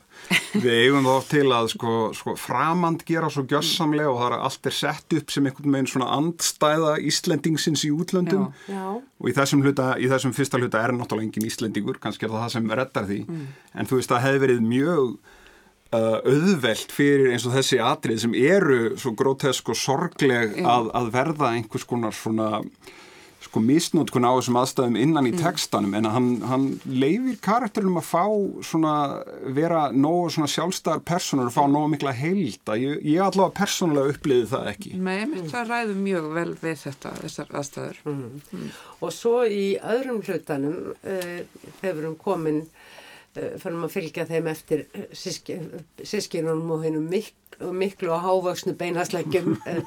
Við 0.53 0.69
eigum 0.75 1.07
þá 1.07 1.29
til 1.31 1.45
að 1.55 1.69
sko, 1.73 1.93
sko 2.17 2.35
framand 2.37 3.05
gera 3.07 3.31
svo 3.33 3.45
gjössamlega 3.49 4.11
og 4.11 4.19
það 4.21 4.35
er 4.35 4.45
allt 4.49 4.69
er 4.69 4.77
sett 4.77 5.17
upp 5.17 5.33
sem 5.33 5.49
einhvern 5.49 5.77
veginn 5.79 5.89
svona 5.89 6.11
andstæða 6.19 6.93
íslendingsins 7.09 7.87
í 7.89 7.91
útlöndum 7.95 8.45
já, 8.51 8.75
já. 8.75 8.85
og 9.01 9.31
í 9.31 9.35
þessum, 9.39 9.65
hluta, 9.65 9.89
í 9.97 10.11
þessum 10.11 10.37
fyrsta 10.37 10.61
hluta 10.61 10.83
er 10.83 10.93
náttúrulega 10.93 11.29
engin 11.31 11.49
íslendingur, 11.49 12.01
kannski 12.03 12.27
er 12.27 12.35
það 12.35 12.45
það 12.45 12.55
sem 12.57 12.71
reddar 12.81 13.09
því, 13.09 13.19
mm. 13.25 13.51
en 13.81 13.89
þú 13.89 14.01
veist 14.01 14.13
það 14.13 14.25
hefði 14.27 14.45
verið 14.45 14.65
mjög 14.69 15.13
auðvelt 15.95 16.91
fyrir 16.93 17.31
eins 17.33 17.47
og 17.49 17.55
þessi 17.55 17.79
atrið 17.81 18.23
sem 18.23 18.33
eru 18.37 18.79
svo 18.99 19.15
grótesk 19.17 19.71
og 19.73 19.77
sorgleg 19.79 20.59
að, 20.61 20.91
að 20.93 21.11
verða 21.15 21.53
einhvers 21.55 21.87
konar 21.89 22.13
svona 22.13 22.49
sko 23.49 23.61
misnótkun 23.63 24.27
á 24.27 24.35
þessum 24.35 24.57
aðstæðum 24.59 24.97
innan 24.99 25.27
í 25.29 25.31
mm. 25.31 25.39
textanum 25.41 25.95
en 25.97 26.07
hann, 26.11 26.27
hann 26.45 26.65
leifir 26.85 27.37
karakterinum 27.43 27.97
að 28.01 28.09
fá 28.09 28.25
svona 28.67 28.93
vera 29.55 29.87
nógu 29.95 30.27
svona 30.35 30.49
sjálfstæðar 30.51 31.01
personur 31.07 31.49
og 31.49 31.55
fá 31.55 31.63
nógu 31.71 31.93
mikla 31.95 32.13
heilda 32.13 32.75
ég, 32.77 32.99
ég 33.07 33.23
allavega 33.23 33.55
persónulega 33.61 34.13
uppliði 34.13 34.49
það 34.51 34.69
ekki 34.73 34.93
Nei, 34.97 35.23
mm. 35.23 35.47
það 35.53 35.71
ræður 35.73 36.01
mjög 36.03 36.29
vel 36.35 36.51
við 36.61 36.77
þetta 36.83 37.15
þessar 37.23 37.55
aðstæður 37.61 38.03
mm. 38.03 38.21
Mm. 38.59 38.69
og 38.99 39.15
svo 39.15 39.35
í 39.47 39.65
öðrum 39.95 40.21
hlutanum 40.27 40.77
uh, 40.99 41.39
við 41.79 41.91
erum 41.95 42.19
komin 42.19 42.61
fyrir 43.61 43.83
að 43.85 43.93
fylgja 43.93 44.25
þeim 44.29 44.49
eftir 44.51 44.85
eh, 44.93 45.09
sískinunum 45.15 46.75
og 46.75 46.85
hennum 46.85 47.09
mik 47.11 47.33
miklu 47.59 48.13
og 48.15 48.23
hávöksnu 48.23 48.75
beinasleggjum 48.79 49.57
eh, 49.69 49.81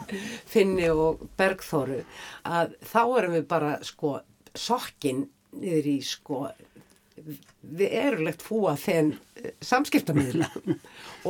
Finni 0.49 0.91
og 0.93 1.23
Bergþóru 1.41 2.03
að 2.45 2.77
þá 2.85 3.03
erum 3.05 3.39
við 3.39 3.47
bara 3.49 3.77
sko 3.87 4.19
sokkin 4.53 5.27
niður 5.57 5.89
í 5.93 5.99
sko 6.05 6.45
við 7.17 7.95
erulegt 7.99 8.43
fúa 8.45 8.73
þenn 8.81 9.13
eh, 9.39 9.53
samskiptamíðla 9.65 10.49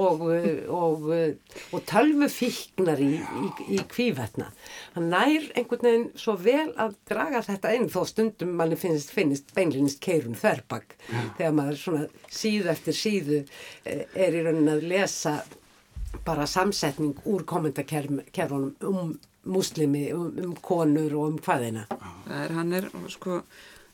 og, 0.02 0.22
eh, 0.34 0.60
og, 0.70 1.08
eh, 1.14 1.56
og 1.74 1.84
tölvu 1.88 2.28
fíknar 2.32 3.02
í, 3.02 3.10
í, 3.18 3.48
í 3.76 3.80
kvívetna. 3.90 4.50
Hann 4.96 5.10
nær 5.12 5.48
einhvern 5.56 5.88
veginn 5.88 6.06
svo 6.18 6.36
vel 6.40 6.70
að 6.80 6.94
draga 7.10 7.42
þetta 7.46 7.74
inn 7.76 7.88
þó 7.92 8.02
stundum 8.08 8.54
manni 8.58 8.78
finnst, 8.80 9.12
finnst 9.14 9.54
beinlinnist 9.56 10.02
keirum 10.04 10.36
þverbak 10.38 10.96
ja. 11.08 11.26
þegar 11.40 11.58
maður 11.58 11.82
svona 11.82 12.06
síðu 12.30 12.72
eftir 12.76 12.98
síðu 12.98 13.42
er 13.84 14.38
í 14.38 14.46
raunin 14.46 14.72
að 14.76 14.88
lesa 14.92 15.40
bara 16.26 16.46
samsetning 16.46 17.16
úr 17.28 17.44
kommentarkerfunum 17.48 18.74
um 18.86 19.14
muslimi, 19.42 20.12
um, 20.14 20.30
um 20.38 20.56
konur 20.62 21.14
og 21.18 21.30
um 21.32 21.38
hvaðina. 21.42 21.86
Það 21.90 22.42
er, 22.44 22.52
hann 22.58 22.76
er 22.78 22.90
sko 23.10 23.40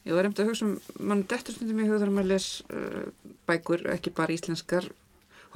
Ég 0.07 0.15
var 0.15 0.25
reynd 0.27 0.41
að 0.41 0.51
hugsa 0.53 0.67
um, 0.67 0.77
mann 1.11 1.25
dettur 1.31 1.57
stundum 1.57 1.83
í 1.83 1.89
hugðar 1.89 2.11
að 2.11 2.17
maður 2.19 2.31
les 2.35 2.49
uh, 2.71 3.09
bækur, 3.49 3.85
ekki 3.95 4.15
bara 4.15 4.35
íslenskar, 4.37 4.87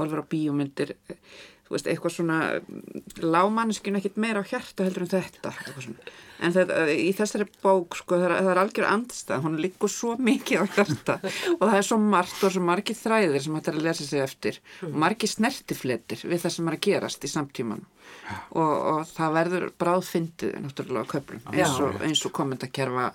horfur 0.02 0.24
á 0.24 0.30
bíómyndir, 0.34 0.96
þú 1.66 1.76
veist, 1.76 1.88
eitthvað 1.88 2.16
svona, 2.16 2.40
lámannskinu 3.22 4.00
ekkit 4.00 4.20
meira 4.20 4.42
á 4.42 4.48
hjarta 4.50 4.86
heldur 4.86 5.06
en 5.06 5.12
þetta. 5.14 5.54
En 6.42 6.54
þetta, 6.54 6.84
í 6.90 7.10
þessari 7.14 7.46
bók, 7.62 7.96
sko, 8.00 8.18
það 8.18 8.34
það 8.34 8.50
er 8.52 8.60
algjör 8.62 8.88
andstað, 8.90 9.44
hún 9.44 9.60
liggur 9.62 9.92
svo 9.92 10.16
mikið 10.18 10.64
á 10.64 10.66
hjarta 10.74 11.18
og 11.58 11.62
það 11.62 11.76
er 11.78 11.86
svo 11.86 11.98
margt 12.02 12.42
og 12.42 12.54
svo 12.54 12.62
margið 12.66 12.98
þræðir 12.98 13.44
sem 13.44 13.58
þetta 13.58 13.72
er 13.72 13.78
að 13.78 13.86
lesa 13.86 14.06
sig 14.08 14.24
eftir 14.24 14.60
og 14.88 14.96
margið 15.04 15.34
snertifletir 15.36 16.24
við 16.26 16.42
það 16.44 16.56
sem 16.56 16.70
er 16.70 16.78
að 16.78 16.84
gerast 16.88 17.26
í 17.28 17.30
samtíman 17.30 17.84
og, 18.50 18.72
og 18.72 19.06
það 19.12 19.36
verður 19.38 19.68
bráðfyndið 19.80 20.58
náttúrulega 20.64 21.06
á 21.06 21.12
köflum 21.12 21.46
eins 21.52 21.78
og, 21.84 22.02
eins 22.06 22.24
og 22.26 22.34
kommentarkerfa 22.36 23.08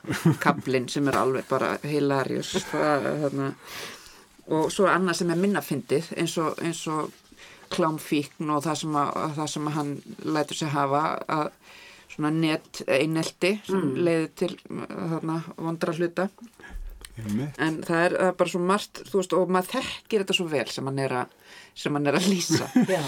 kaplinn 0.44 0.90
sem 0.92 1.08
er 1.12 1.20
alveg 1.20 1.48
bara 1.52 1.76
hilarius 1.84 2.56
og 4.48 4.70
svo 4.72 4.88
annað 4.92 5.22
sem 5.22 5.32
er 5.34 5.40
minnafyndið 5.42 6.12
eins 6.18 6.38
og, 6.42 6.60
eins 6.64 6.84
og 6.92 7.12
klámfíkn 7.74 8.52
og 8.54 8.64
það 8.64 8.80
sem, 8.82 8.98
að, 9.02 9.18
það 9.38 9.50
sem 9.54 9.72
hann 9.76 9.94
lætur 10.24 10.60
sig 10.62 10.72
hafa 10.72 11.04
að 11.28 11.50
svona 12.14 12.32
net 12.34 12.82
einelti 12.88 13.58
sem 13.68 13.82
mm. 13.82 13.98
leiði 14.08 14.30
til 14.42 14.54
þarna 14.68 15.42
vondra 15.58 15.96
hluta. 15.98 16.30
En 17.18 17.80
það 17.82 18.02
er, 18.04 18.16
það 18.16 18.28
er 18.28 18.36
bara 18.40 18.54
svo 18.54 18.62
margt 18.62 19.02
veist, 19.10 19.34
og 19.34 19.52
maður 19.54 19.72
þekkir 19.76 20.24
þetta 20.24 20.38
svo 20.38 20.48
vel 20.52 20.68
sem 20.70 20.88
hann 20.88 21.02
er 21.02 21.16
að, 21.24 21.38
hann 21.84 22.10
er 22.10 22.20
að 22.20 22.28
lýsa. 22.32 22.70
Já, 22.96 23.04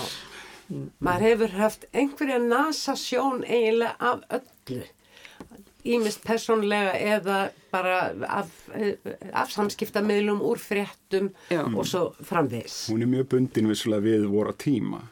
mm. 0.68 0.88
maður 1.06 1.28
hefur 1.30 1.58
haft 1.62 1.86
einhverja 1.94 2.40
nasa 2.44 2.98
sjón 3.00 3.46
eiginlega 3.46 3.96
af 4.12 4.26
öllu 4.40 4.88
ímist 5.86 6.24
personlega 6.26 6.96
eða 7.18 7.38
bara 7.72 8.00
af, 8.28 8.50
af 9.34 9.52
samskiptamilum 9.54 10.42
úr 10.42 10.60
fréttum 10.60 11.32
Já. 11.52 11.64
og 11.64 11.86
svo 11.88 12.10
framvegs 12.26 12.90
Hún 12.90 13.06
er 13.06 13.12
mjög 13.12 13.30
bundin 13.36 13.70
við 13.70 14.28
voru 14.28 14.54
tíma. 14.54 15.06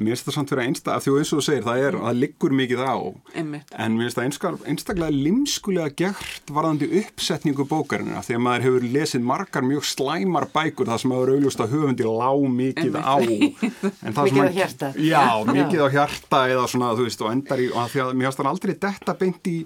Mér 0.00 0.14
finnst 0.14 0.24
það 0.24 0.34
samt 0.38 0.48
fyrir 0.48 0.62
einsta, 0.64 0.94
af 0.96 1.04
því 1.04 1.10
og 1.12 1.18
eins 1.20 1.30
og 1.34 1.40
þú 1.40 1.44
segir, 1.44 1.64
það 1.66 1.82
er, 1.84 1.96
það 2.00 2.14
liggur 2.22 2.54
mikið 2.56 2.80
á, 2.80 2.94
Einmitt. 3.36 3.72
en 3.76 3.96
mér 3.98 4.06
finnst 4.14 4.40
það 4.40 4.62
einstaklega 4.72 5.12
limskulega 5.12 5.92
gert 5.98 6.52
varðandi 6.56 6.88
uppsetningu 7.02 7.66
bókarinn, 7.68 8.14
af 8.16 8.24
því 8.24 8.38
að 8.38 8.42
maður 8.46 8.64
hefur 8.64 8.86
lesið 8.94 9.26
margar 9.28 9.66
mjög 9.68 9.84
slæmar 9.84 10.48
bækur 10.54 10.88
þar 10.88 11.02
sem 11.02 11.12
maður 11.12 11.34
auðlust 11.34 11.60
að 11.60 11.74
höfundi 11.76 12.08
lág 12.08 12.46
mikið 12.56 12.96
á, 12.96 13.16
en 13.20 14.16
það 14.16 14.24
Mikið 14.24 14.40
sem 14.40 14.48
á 14.48 14.56
hjarta. 14.56 14.92
Já, 14.96 15.24
mikið 15.52 15.84
á 15.84 15.88
hjarta 15.98 16.44
eða 16.54 16.64
svona, 16.72 16.94
þú 16.96 17.08
veist, 17.10 17.20
og 17.26 17.34
endar 17.36 17.60
í, 17.60 17.68
og 17.74 17.82
að 17.84 17.92
því 17.92 18.04
að 18.06 18.14
mér 18.16 18.30
finnst 18.30 18.40
það 18.40 18.52
aldrei 18.54 18.74
detta 18.88 19.18
beint 19.20 19.52
í, 19.52 19.58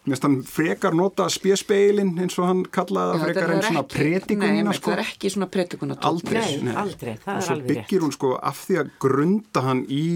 mér 0.00 0.14
finnst 0.14 0.22
hann 0.24 0.36
frekar 0.48 0.94
nota 0.96 1.26
spjespeilin 1.28 2.14
eins 2.22 2.38
og 2.40 2.46
hann 2.48 2.62
kallaði 2.72 3.18
það 3.18 3.24
frekar 3.26 3.50
en 3.54 3.62
svona 3.66 3.82
Nei, 3.84 3.90
pretikunina, 3.94 4.72
sko. 4.76 4.90
það 4.90 4.96
er 4.98 5.02
ekki 5.04 5.30
svona 5.34 5.48
pretikunna 5.52 5.96
Aldrei, 6.10 6.44
Nei, 6.64 6.74
aldrei, 6.84 7.16
það 7.24 7.34
og 7.34 7.40
er 7.42 7.46
svo 7.46 7.56
alveg 7.56 7.66
rétt. 7.68 7.74
byggir 7.84 8.06
hún 8.06 8.14
sko 8.16 8.30
af 8.52 8.62
því 8.66 8.78
að 8.80 8.94
grunda 9.04 9.64
hann 9.66 9.82
í 9.92 10.06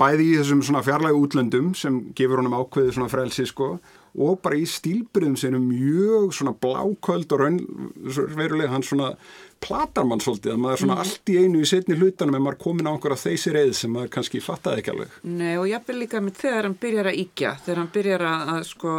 bæði 0.00 0.28
í 0.30 0.36
þessum 0.38 0.62
svona 0.64 0.82
fjarlægu 0.86 1.24
útlöndum 1.26 1.72
sem 1.76 1.98
gefur 2.16 2.40
honum 2.40 2.54
ákveðið 2.62 2.94
svona 2.96 3.10
frelsi 3.12 3.44
sko 3.50 3.72
og 4.18 4.40
bara 4.42 4.56
í 4.58 4.64
stílbyrðum 4.66 5.36
sinum 5.38 5.68
mjög 5.70 6.32
svona 6.34 6.52
bláköld 6.58 7.30
og 7.32 7.40
raunverulega 7.44 8.72
hann 8.72 8.82
svona 8.86 9.12
platar 9.60 10.06
mann 10.08 10.22
svolítið 10.24 10.54
að 10.54 10.60
maður 10.64 10.78
Mm. 10.78 10.82
svona 10.86 10.98
allt 11.04 11.30
í 11.30 11.36
einu 11.38 11.60
í 11.60 11.68
setni 11.68 11.96
hlutanum 12.00 12.34
en 12.38 12.42
maður 12.42 12.58
komin 12.64 12.88
á 12.88 12.92
einhverja 12.96 13.20
þessi 13.26 13.52
reið 13.52 13.74
sem 13.76 13.92
maður 13.92 14.08
kannski 14.16 14.40
fattaði 14.40 14.80
ekki 14.80 14.90
alveg. 14.94 15.08
Nei 15.22 15.56
og 15.60 15.68
jafnvel 15.68 15.98
líka 16.00 16.20
með 16.24 16.40
þegar 16.40 16.62
hann 16.64 16.78
byrjar 16.80 17.06
að 17.12 17.20
íkja, 17.24 17.52
þegar 17.66 17.76
hann 17.82 17.92
byrjar 17.94 18.24
að, 18.30 18.48
að 18.54 18.64
sko, 18.70 18.94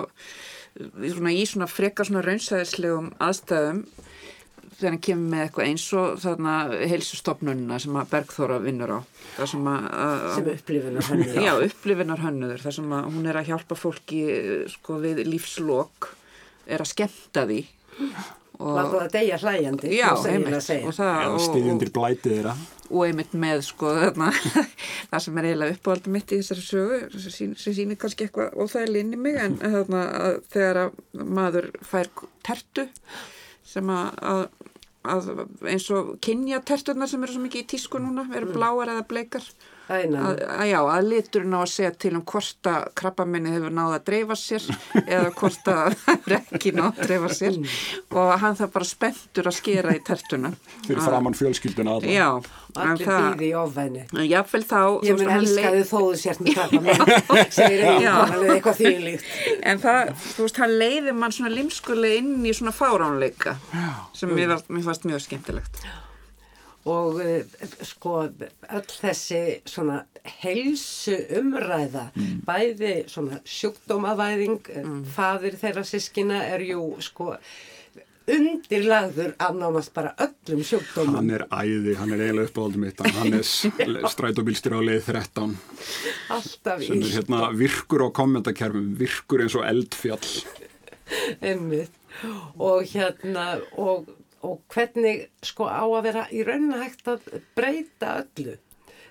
svona, 1.16 1.34
í 1.34 1.44
svona 1.50 1.68
frekar 1.68 2.06
svona 2.08 2.22
raunsæðislegum 2.28 3.12
aðstæðum 3.20 3.84
þegar 4.82 4.96
hann 4.96 5.04
kemur 5.08 5.30
með 5.36 5.44
eitthvað 5.46 5.70
eins 5.70 5.86
og 6.02 6.18
þarna 6.24 6.56
heilsustofnunna 6.92 7.78
sem 7.84 8.00
að 8.02 8.10
Bergþóra 8.16 8.58
vinnur 8.66 8.94
á. 8.98 9.00
Það 9.38 9.52
sem 9.54 9.70
að, 9.72 9.88
að 10.08 10.26
sem 10.36 10.50
upplifunar 10.56 11.08
hann 11.12 11.24
já, 11.46 11.54
upplifinar 11.70 12.26
hönnuður 12.26 12.66
þar 12.66 12.78
sem 12.80 12.98
að 12.98 13.08
hún 13.14 13.32
er 13.32 13.40
að 13.42 13.50
hjálpa 13.54 13.80
fólki 13.80 14.22
sko 14.76 15.00
við 15.06 15.24
lífslok 15.30 16.12
er 16.72 16.84
að 16.86 16.92
skemmta 16.96 17.48
því. 17.50 17.62
Láta 18.62 18.92
það 18.94 19.08
deyja 19.16 19.38
hlæjandi 19.42 19.90
já, 19.98 20.10
einmitt. 20.30 20.54
og 20.86 20.94
það 20.94 21.16
Eða 21.16 21.30
og, 21.32 21.36
og, 21.40 21.42
stiðjundir 21.48 21.90
blætið 21.96 22.34
þeirra. 22.36 22.52
og 22.92 23.06
einmitt 23.08 23.32
með 23.42 23.64
sko 23.66 23.94
þarna, 23.98 24.28
það 25.10 25.24
sem 25.26 25.40
er 25.42 25.48
eiginlega 25.50 25.78
uppáhaldið 25.80 26.14
mitt 26.14 26.34
í 26.36 26.38
þessari 26.44 26.66
sögu 26.68 27.00
sem 27.24 27.34
sín- 27.34 27.56
sem 27.58 27.74
sýnir 27.80 27.98
kannski 28.04 28.28
eitthvað 28.28 28.54
óþægileg 28.62 29.02
inn 29.08 29.16
í 29.18 29.22
mig 29.24 29.40
en 29.42 29.58
þarna, 29.64 30.04
að 30.28 30.38
þegar 30.54 30.80
að 30.84 31.26
maður 31.40 31.70
fær 31.90 32.12
tertu 32.46 32.86
sem 33.72 33.90
að, 33.96 34.22
að, 34.30 34.46
að 35.04 35.46
eins 35.66 35.88
og 35.94 36.16
kynja 36.22 36.62
terturnar 36.66 37.10
sem 37.10 37.24
eru 37.24 37.34
svo 37.36 37.44
mikið 37.46 37.64
í 37.64 37.70
tísku 37.74 38.02
núna 38.02 38.28
eru 38.38 38.52
bláar 38.54 38.94
eða 38.94 39.08
bleikar 39.10 39.46
að, 39.92 40.42
að 40.56 40.70
já, 40.72 40.78
að 40.96 41.08
liturinn 41.12 41.56
á 41.56 41.60
að 41.62 41.72
segja 41.74 41.92
til 42.04 42.12
um 42.18 42.24
hvort 42.32 42.70
að 42.72 42.88
krabbaminni 43.02 43.52
hefur 43.56 43.74
náð 43.76 43.96
að 43.98 44.04
dreifa 44.10 44.38
sér 44.40 44.68
eða 45.16 45.32
hvort 45.38 45.70
að 45.72 45.96
það 46.02 46.12
hefur 46.12 46.36
ekki 46.40 46.74
náð 46.78 46.90
að 46.92 47.02
dreifa 47.10 47.32
sér. 47.38 47.60
Og 48.12 48.32
hann 48.44 48.58
það 48.62 48.72
bara 48.78 48.90
spenntur 48.92 49.50
að 49.52 49.58
skera 49.60 49.96
í 49.98 50.02
tertuna. 50.08 50.54
Fyrir 50.88 51.04
framann 51.06 51.38
fjölskylduna 51.38 51.96
alla. 51.98 52.12
Já, 52.12 52.30
en 52.72 52.94
allir 52.94 53.10
býði 53.12 53.50
í 53.50 53.56
ofvæni. 53.60 54.06
en 54.16 54.28
jáfnvel 54.30 54.64
þá 54.70 54.80
Ég 55.08 55.18
mun 55.20 55.32
hann 55.32 55.42
elska 55.44 55.66
leið- 55.66 55.80
þið 55.82 55.90
þó 55.92 55.98
þú 56.02 56.20
sért 56.22 56.44
með 56.46 56.54
krabba 56.56 56.82
minn, 56.86 57.52
segir 57.52 57.84
eitthvað 57.88 58.80
þýlíkt. 58.80 59.26
en 59.72 59.82
það, 59.84 60.14
þú 60.36 60.46
veist, 60.46 60.62
hann 60.64 60.78
leiði 60.80 61.16
mann 61.18 61.36
svona 61.36 61.52
limskulega 61.56 62.22
inn 62.22 62.46
í 62.48 62.54
svona 62.56 62.72
fáránleika 62.76 63.58
sem 64.16 64.32
mér, 64.32 64.54
var, 64.56 64.64
mér 64.70 64.88
fannst 64.88 65.04
mjög 65.10 65.26
skemmtilegt 65.26 65.84
Og 66.90 67.20
uh, 67.22 67.66
sko, 67.86 68.16
öll 68.74 68.88
þessi 68.90 69.42
svona 69.70 70.00
heilsu 70.42 71.18
umræða, 71.38 72.08
bæði 72.46 72.96
svona 73.10 73.42
sjúkdómavæðing, 73.46 74.72
mm. 74.82 75.04
fadir 75.14 75.58
þeirra 75.62 75.86
sískina 75.86 76.42
er 76.50 76.66
jú 76.66 76.88
sko 77.02 77.36
undirlagður 78.32 79.34
af 79.42 79.56
nánast 79.58 79.94
bara 79.96 80.14
öllum 80.22 80.62
sjúkdómum. 80.66 81.18
Hann 81.18 81.32
er 81.34 81.46
æði, 81.50 81.96
hann 82.00 82.14
er 82.14 82.24
eiginlega 82.28 82.50
uppáhaldum 82.52 82.86
mitt, 82.86 83.02
hann 83.18 83.38
er 83.40 84.10
strætóbílstjóri 84.14 84.78
á 84.78 84.82
leið 84.86 85.08
13 85.10 85.56
Alltaf 86.38 86.84
sem 86.86 87.02
er 87.02 87.16
hérna 87.18 87.50
virkur 87.58 88.06
á 88.06 88.10
kommentakerfum, 88.16 88.94
virkur 89.00 89.46
eins 89.46 89.58
og 89.58 89.66
eldfjall. 89.68 90.30
einmitt. 91.50 91.98
Og 92.62 92.86
hérna, 92.92 93.56
og, 93.80 94.10
og 94.48 94.62
hvernig 94.74 95.28
sko 95.46 95.68
á 95.70 95.84
að 95.86 96.04
vera 96.08 96.26
í 96.34 96.44
rauninni 96.48 96.82
hægt 96.82 97.10
að 97.12 97.28
breyta 97.58 98.16
öllu 98.24 98.56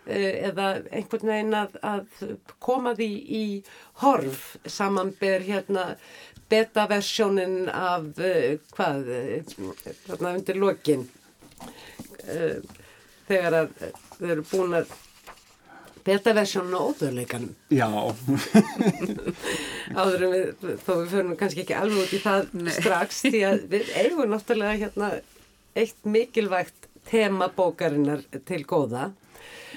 eh, 0.07 0.49
eða 0.51 0.73
einhvern 0.91 1.33
veginn 1.33 1.59
að, 1.61 1.79
að 1.83 2.25
koma 2.63 2.95
því 2.99 3.11
í 3.41 3.45
horf. 4.03 4.57
Samanber 4.67 5.47
hérna 5.47 5.95
beta-versjónin 6.51 7.71
af 7.71 8.09
uh, 8.19 8.57
hvað, 8.75 9.13
uh, 9.15 9.95
þarna 10.09 10.35
undir 10.41 10.59
lokin 10.59 11.07
þegar 13.31 13.55
að 13.63 13.71
þau 14.19 14.27
eru 14.35 14.43
búin 14.51 14.75
að 14.81 14.91
beta-versjónin 16.07 16.77
á 16.77 16.81
ódöðleikanum 16.91 17.55
Já, 17.75 17.89
áður 20.01 20.27
en 20.27 20.35
við, 20.35 20.77
þó 20.85 20.93
við 21.01 21.09
fyrir 21.15 21.33
kannski 21.41 21.65
ekki 21.65 21.77
alveg 21.79 22.05
út 22.05 22.15
í 22.17 22.21
það 22.25 22.53
strax 22.77 23.23
því 23.27 23.41
að 23.49 23.65
við 23.73 23.91
eigum 24.03 24.31
náttúrulega 24.35 24.79
hérna 24.85 25.11
eitt 25.81 26.07
mikilvægt 26.07 26.89
tema 27.11 27.49
bókarinnar 27.57 28.23
til 28.49 28.63
góða 28.69 29.11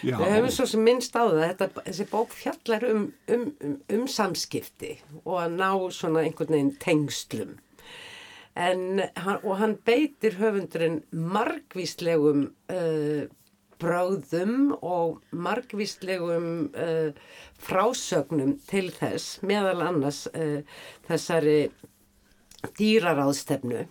já. 0.03 0.17
Við 0.19 0.33
höfum 0.35 0.51
svo 0.51 0.65
sem 0.69 0.81
minnst 0.83 1.13
á 1.15 1.23
það, 1.23 1.43
þetta, 1.47 1.67
þessi 1.87 2.07
bók 2.11 2.33
fjallar 2.35 2.83
um, 2.89 3.03
um, 3.31 3.45
um, 3.63 3.75
um 3.97 4.07
samskipti 4.11 4.95
og 5.23 5.37
að 5.45 5.53
ná 5.61 5.69
svona 5.95 6.25
einhvern 6.25 6.51
veginn 6.57 6.73
tengslum. 6.83 7.53
En, 8.59 8.99
hann- 9.23 9.39
og 9.47 9.55
hann 9.61 9.77
beitir 9.87 10.35
höfundurinn 10.37 10.99
margvíslegum 11.15 12.43
uh, 12.69 13.23
bráðum 13.81 14.73
og 14.81 15.21
margvíslegum 15.31 16.47
uh, 16.73 17.15
frásögnum 17.63 18.57
til 18.69 18.89
þess, 18.93 19.39
meðal 19.45 19.81
annars 19.87 20.25
uh, 20.33 20.61
þessari 21.07 21.71
dýraráðstefnu 22.77 23.83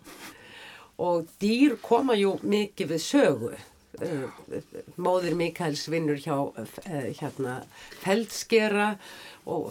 og 1.03 1.29
dýr 1.43 1.77
koma 1.83 2.17
jú 2.17 2.37
mikið 2.43 2.95
við 2.95 3.05
sögu. 3.05 3.53
Uh, 4.03 4.27
Móðir 4.97 5.37
Mikaels 5.37 5.85
vinnur 5.93 6.21
hjá 6.21 6.37
hérna 7.19 7.63
feldskera 8.03 8.95
og 8.95 9.01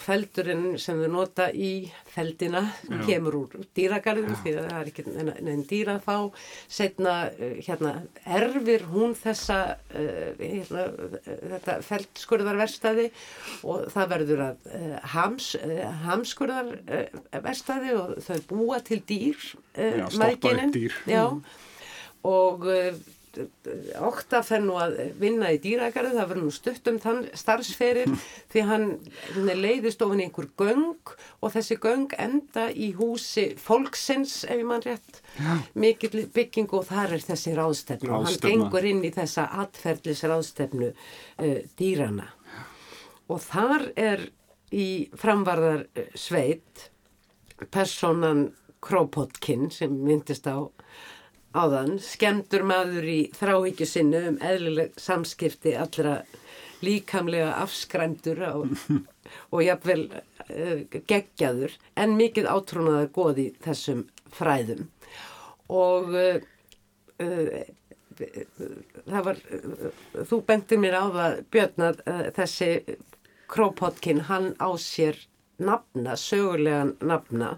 feldurinn 0.03 0.75
sem 0.81 0.97
við 0.99 1.13
nota 1.13 1.45
í 1.55 1.71
feldina 2.11 2.65
kemur 3.05 3.37
úr 3.39 3.53
dýragarðum 3.77 4.35
því 4.41 4.55
að 4.59 4.65
það 4.67 4.79
er 4.81 4.89
ekki 4.91 5.05
neinn 5.47 5.61
dýra 5.69 5.95
að 5.95 6.07
fá. 6.09 6.41
Setna 6.67 7.13
uh, 7.31 7.53
hérna 7.63 7.93
erfir 8.25 8.83
hún 8.91 9.15
þessa 9.15 9.59
uh, 9.95 10.41
hérna, 10.41 10.83
þetta 11.53 11.77
feldskurðarverstaði 11.87 13.07
og 13.63 13.87
það 13.95 14.11
verður 14.15 14.43
að 14.49 14.67
uh, 14.75 14.99
hams, 15.15 15.53
uh, 15.61 15.87
hamskurðarverstaði 16.03 17.95
og 18.01 18.13
þau 18.27 18.37
búa 18.51 18.81
til 18.83 18.99
dýr 19.07 19.39
Já, 19.39 20.05
stoppa 20.11 20.11
upp 20.11 20.19
mæðginin. 20.25 20.75
dýr. 20.75 20.99
Já, 21.07 21.25
og 22.27 22.67
uh, 23.39 23.47
Okta 24.07 24.41
fer 24.45 24.63
nú 24.63 24.75
að 24.81 24.97
vinna 25.21 25.51
í 25.53 25.59
dýragarðu, 25.61 26.15
það 26.17 26.29
verður 26.31 26.45
nú 26.45 26.53
stutt 26.55 26.89
um 26.91 26.99
þann 27.01 27.21
starfsferil 27.37 28.07
því 28.51 28.65
hann, 28.69 28.87
leiðist 29.37 30.03
ofin 30.05 30.23
einhver 30.25 30.49
göng 30.59 31.13
og 31.39 31.55
þessi 31.55 31.79
göng 31.83 32.15
enda 32.19 32.67
í 32.71 32.91
húsi 32.97 33.51
fólksins 33.61 34.41
ef 34.47 34.61
ég 34.61 34.67
mann 34.67 34.85
rétt, 34.85 35.21
mikill 35.73 36.27
byggingu 36.33 36.81
og 36.81 36.89
þar 36.91 37.17
er 37.17 37.25
þessi 37.31 37.55
ráðstefnu 37.57 38.11
og 38.11 38.29
hann 38.29 38.43
gengur 38.43 38.87
inn 38.91 39.03
í 39.07 39.13
þessa 39.15 39.47
atferðlis 39.63 40.25
ráðstefnu 40.27 40.91
uh, 40.91 41.57
dýrana 41.79 42.31
og 43.31 43.43
þar 43.45 43.91
er 43.99 44.27
í 44.71 45.11
framvarðar 45.19 45.85
sveit 46.15 46.89
personan 47.71 48.49
Krópotkin 48.81 49.69
sem 49.69 49.93
myndist 49.93 50.47
á 50.49 50.57
áðan, 51.57 51.97
skemdur 52.03 52.63
maður 52.67 53.07
í 53.11 53.19
þráhyggju 53.35 53.87
sinnu 53.87 54.21
um 54.31 54.37
eðlileg 54.43 54.95
samskipti 54.99 55.75
allra 55.79 56.21
líkamlega 56.81 57.51
afskræmdur 57.61 58.41
og, 58.47 58.71
og 59.53 59.63
jafnvel 59.65 60.07
uh, 60.11 60.79
geggjaður 61.09 61.75
en 61.99 62.15
mikið 62.17 62.49
átrúnaðar 62.49 63.11
góð 63.13 63.43
í 63.43 63.47
þessum 63.65 64.05
fræðum. 64.33 64.87
Og 65.71 66.09
uh, 66.15 66.41
uh, 67.21 67.61
það 69.07 69.27
var 69.27 69.43
þú 70.31 70.41
bentir 70.47 70.81
mér 70.81 70.97
á 70.97 71.05
það 71.17 71.39
Björn 71.53 71.87
að 71.89 72.03
uh, 72.05 72.25
þessi 72.37 72.71
Krópotkin 73.51 74.23
hann 74.29 74.53
á 74.63 74.71
sér 74.79 75.17
nafna, 75.59 76.15
sögulegan 76.15 76.95
nafna 77.03 77.57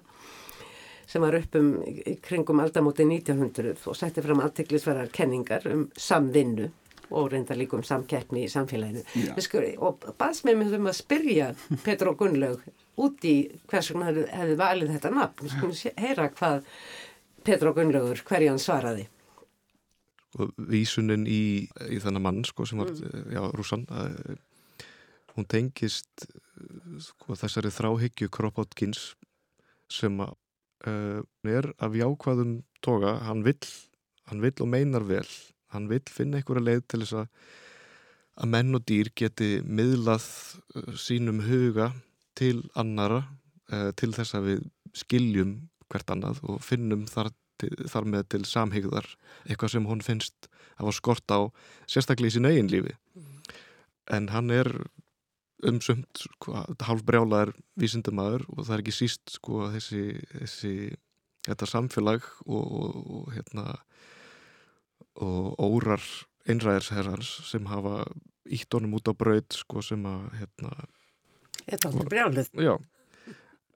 sem 1.09 1.23
var 1.23 1.35
upp 1.37 1.55
um 1.59 1.73
kringum 2.23 2.61
aldamóti 2.63 3.05
1900 3.07 3.75
og 3.89 3.97
setti 3.97 4.23
fram 4.25 4.43
aðtiklisverðar 4.43 5.11
kenningar 5.13 5.67
um 5.71 5.87
samvinnu 5.97 6.69
og 7.13 7.31
reynda 7.31 7.55
líka 7.57 7.77
um 7.77 7.83
samkeppni 7.85 8.45
í 8.47 8.51
samfélaginu. 8.51 9.03
Skur, 9.43 9.65
og 9.85 10.05
baðst 10.17 10.47
með 10.47 10.59
mig 10.61 10.75
um 10.77 10.89
að 10.89 10.99
spyrja 11.01 11.49
Petur 11.83 12.13
og 12.13 12.21
Gunnlaug 12.23 12.63
út 13.03 13.25
í 13.27 13.35
hvers 13.69 13.91
vegna 13.91 14.09
hefði, 14.09 14.27
hefði 14.33 14.59
valið 14.61 14.93
þetta 14.95 15.11
nafn. 15.13 15.43
Við 15.43 15.55
skulum 15.57 16.05
heyra 16.05 16.29
hvað 16.33 16.69
Petur 17.43 17.71
og 17.71 17.77
Gunnlaugur, 17.79 18.23
hverju 18.29 18.53
hann 18.53 18.61
svaraði. 18.61 19.09
og 20.41 20.53
vísunin 20.57 21.27
í, 21.29 21.69
í 21.93 21.99
þennan 22.01 22.23
mann 22.25 22.45
sko, 22.47 22.65
sem 22.65 22.79
var, 22.81 22.89
já, 23.29 23.41
rússan 23.53 23.83
að, 23.93 24.39
hún 25.35 25.45
tengist 25.49 26.25
sko, 27.05 27.35
þessari 27.37 27.69
þráhyggju 27.73 28.31
Kropotkins 28.33 29.11
sem 29.93 30.17
að 30.23 30.33
uh, 30.87 31.19
er 31.47 31.69
af 31.79 31.97
jákvæðum 31.97 32.61
toga, 32.83 33.17
hann 33.27 33.43
vill 33.45 33.61
hann 34.31 34.41
vill 34.43 34.63
og 34.63 34.69
meinar 34.71 35.03
vel. 35.07 35.27
Hann 35.73 35.89
vill 35.89 36.05
finna 36.09 36.39
einhverja 36.39 36.63
leið 36.63 36.87
til 36.87 37.03
þess 37.03 37.21
að 37.23 37.29
að 38.33 38.49
menn 38.49 38.73
og 38.73 38.81
dýr 38.89 39.11
geti 39.13 39.49
miðlað 39.61 40.25
uh, 40.77 40.95
sínum 40.97 41.43
huga 41.45 41.91
til 42.37 42.63
annara 42.79 43.21
uh, 43.69 43.91
til 43.99 44.09
þess 44.15 44.37
að 44.37 44.47
við 44.47 44.63
skiljum 44.97 45.53
hvert 45.91 46.09
annað 46.13 46.41
og 46.47 46.61
finnum 46.65 47.05
þar, 47.09 47.29
til, 47.61 47.71
þar 47.89 48.09
með 48.09 48.25
til 48.33 48.43
samhygðar. 48.49 49.07
Eitthvað 49.45 49.75
sem 49.75 49.85
hún 49.89 50.01
finnst 50.05 50.49
að 50.79 50.89
var 50.89 50.97
skort 50.97 51.33
á 51.33 51.39
sérstaklega 51.85 52.33
í 52.33 52.35
sín 52.37 52.49
eigin 52.49 52.71
lífi. 52.73 52.95
En 54.09 54.31
hann 54.33 54.49
er 54.53 54.71
umsumt 55.69 56.23
sko, 56.25 56.53
hálf 56.83 57.03
brjálaður 57.07 57.53
vísindumæður 57.79 58.45
og 58.53 58.61
það 58.65 58.75
er 58.77 58.83
ekki 58.83 58.95
síst 58.97 59.33
sko, 59.37 59.67
þessi, 59.73 60.03
þessi 60.33 60.73
þetta 61.47 61.67
samfélag 61.69 62.27
og, 62.45 62.63
og, 62.63 62.99
og 63.19 63.33
hérna 63.35 63.65
og 65.23 65.59
órar 65.61 66.03
einræðisherrans 66.49 67.29
sem 67.47 67.67
hafa 67.69 68.03
ítt 68.51 68.73
honum 68.75 68.97
út 68.97 69.07
á 69.07 69.13
braut 69.15 69.55
sko, 69.55 69.83
sem 69.85 70.03
að 70.09 70.25
hérna, 70.41 70.73
Þetta 71.63 71.91
er 71.93 72.09
brjálið. 72.11 72.49
já 72.59 72.73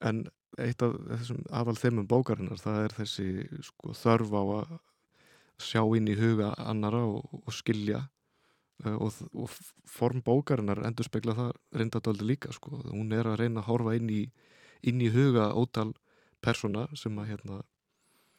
en 0.03 0.25
eitt 0.59 0.81
af 0.83 0.95
þessum 1.13 1.39
afal 1.53 1.77
þeimum 1.77 2.07
bókarinnar 2.09 2.59
það 2.61 2.79
er 2.83 2.95
þessi 2.97 3.27
sko, 3.69 3.93
þörf 3.97 4.33
á 4.35 4.43
að 4.57 4.75
sjá 5.61 5.81
inn 5.97 6.09
í 6.11 6.17
huga 6.19 6.51
annara 6.61 6.99
og, 7.07 7.23
og 7.45 7.53
skilja 7.55 8.03
og, 8.85 9.13
og 9.33 9.49
form 9.89 10.21
bókarinnar 10.21 10.83
endur 10.85 11.07
spekla 11.07 11.33
það 11.37 11.51
reyndadöldi 11.79 12.27
líka 12.27 12.53
sko. 12.53 12.81
hún 12.91 13.11
er 13.13 13.25
að 13.25 13.39
reyna 13.41 13.63
að 13.63 13.71
horfa 13.71 13.95
inn 13.97 14.09
í, 14.09 14.21
inn 14.83 15.01
í 15.01 15.09
huga 15.09 15.49
ótal 15.57 15.93
persóna 16.41 16.87
sem 16.95 17.17
að 17.17 17.33
hérna, 17.33 17.61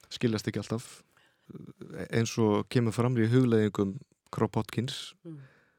skiljast 0.09 0.48
ekki 0.48 0.62
alltaf 0.62 1.03
Uh, 1.48 2.05
eins 2.12 2.35
og 2.40 2.66
kemur 2.72 2.94
fram 2.96 3.16
í 3.16 3.29
hugleðingum 3.31 3.98
Kropotkins 4.35 5.14
Mm. 5.24 5.38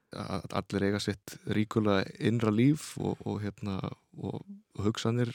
að 0.10 0.56
allir 0.58 0.86
eiga 0.88 1.00
sitt 1.00 1.36
ríkulega 1.45 2.08
innra 2.17 2.50
líf 2.50 2.95
og, 2.98 3.19
og, 3.26 3.43
hérna, 3.43 3.78
og, 4.17 4.41
hugsanir 4.82 5.30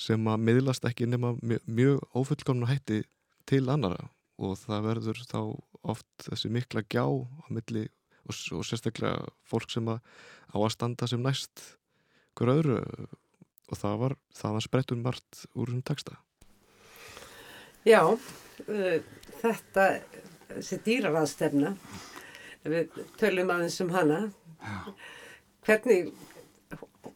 sem 0.00 0.24
að 0.24 0.40
miðlast 0.40 0.86
ekki 0.88 1.04
nema 1.04 1.34
mjög 1.42 2.00
ófullkomna 2.16 2.70
hætti 2.70 3.02
til 3.44 3.68
annara 3.68 4.08
og 4.40 4.56
það 4.56 4.86
verður 4.88 5.20
þá 5.28 5.40
oft 5.82 6.08
þessi 6.24 6.48
mikla 6.48 6.80
gjá 6.88 7.04
á 7.04 7.46
milli 7.52 7.84
og, 8.24 8.38
og 8.56 8.64
sérstaklega 8.66 9.28
fólk 9.48 9.72
sem 9.72 9.88
að 9.90 10.00
á 10.54 10.56
að 10.60 10.72
standa 10.74 11.08
sem 11.10 11.22
næst 11.22 11.62
hver 12.38 12.52
öðru 12.54 12.78
og 13.70 13.80
það 13.80 13.98
var, 14.02 14.16
það 14.36 14.56
var 14.56 14.66
sprettur 14.66 15.00
margt 15.00 15.44
úr 15.54 15.70
þessum 15.70 15.84
texta. 15.86 16.18
Já, 17.84 18.00
uh, 18.08 18.98
þetta, 19.40 19.88
þessi 20.52 20.80
dýraraðstefna, 20.86 21.74
við 22.64 23.02
tölum 23.20 23.52
aðeins 23.52 23.80
um 23.84 23.92
hana, 23.92 24.20
hvernig, 25.66 26.12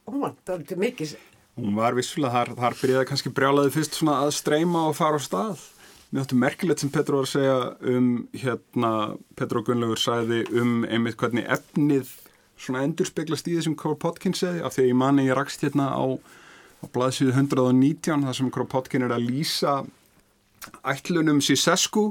hún 0.09 0.23
var 0.25 0.37
dálítið 0.49 0.85
mikið, 0.85 1.17
Hún 1.59 1.75
var 1.75 1.97
vissulega, 1.97 2.31
þar, 2.31 2.51
þar 2.55 2.75
byrjaði 2.79 3.07
kannski 3.09 3.31
brjálaði 3.35 3.73
fyrst 3.75 3.97
svona 3.99 4.21
að 4.23 4.29
streyma 4.37 4.85
og 4.87 4.93
fara 4.95 5.19
á 5.19 5.23
stað. 5.25 5.65
Mér 6.09 6.25
áttu 6.25 6.39
merkilegt 6.41 6.81
sem 6.81 6.91
Petru 6.93 7.19
var 7.19 7.27
að 7.27 7.33
segja 7.35 7.57
um, 7.93 8.13
hérna, 8.33 8.91
Petru 9.37 9.61
og 9.61 9.69
Gunnlaugur 9.69 10.01
sagði 10.01 10.41
um 10.57 10.83
einmitt 10.89 11.19
hvernig 11.21 11.45
efnið 11.53 12.15
svona 12.59 12.85
endurspeglast 12.87 13.49
í 13.51 13.57
þessum 13.59 13.77
Kropotkin 13.79 14.37
segði, 14.37 14.63
af 14.65 14.75
því 14.75 14.85
að 14.87 14.89
ég 14.89 14.99
mani 15.03 15.27
ég 15.29 15.37
rakst 15.37 15.65
hérna 15.67 15.91
á, 15.93 16.05
á 16.81 16.85
blaðsíðu 16.95 17.35
119, 17.37 18.25
þar 18.25 18.39
sem 18.39 18.53
Kropotkin 18.55 19.05
er 19.05 19.13
að 19.15 19.27
lýsa 19.29 19.75
ætlunum 20.81 21.43
Sisescu, 21.45 22.07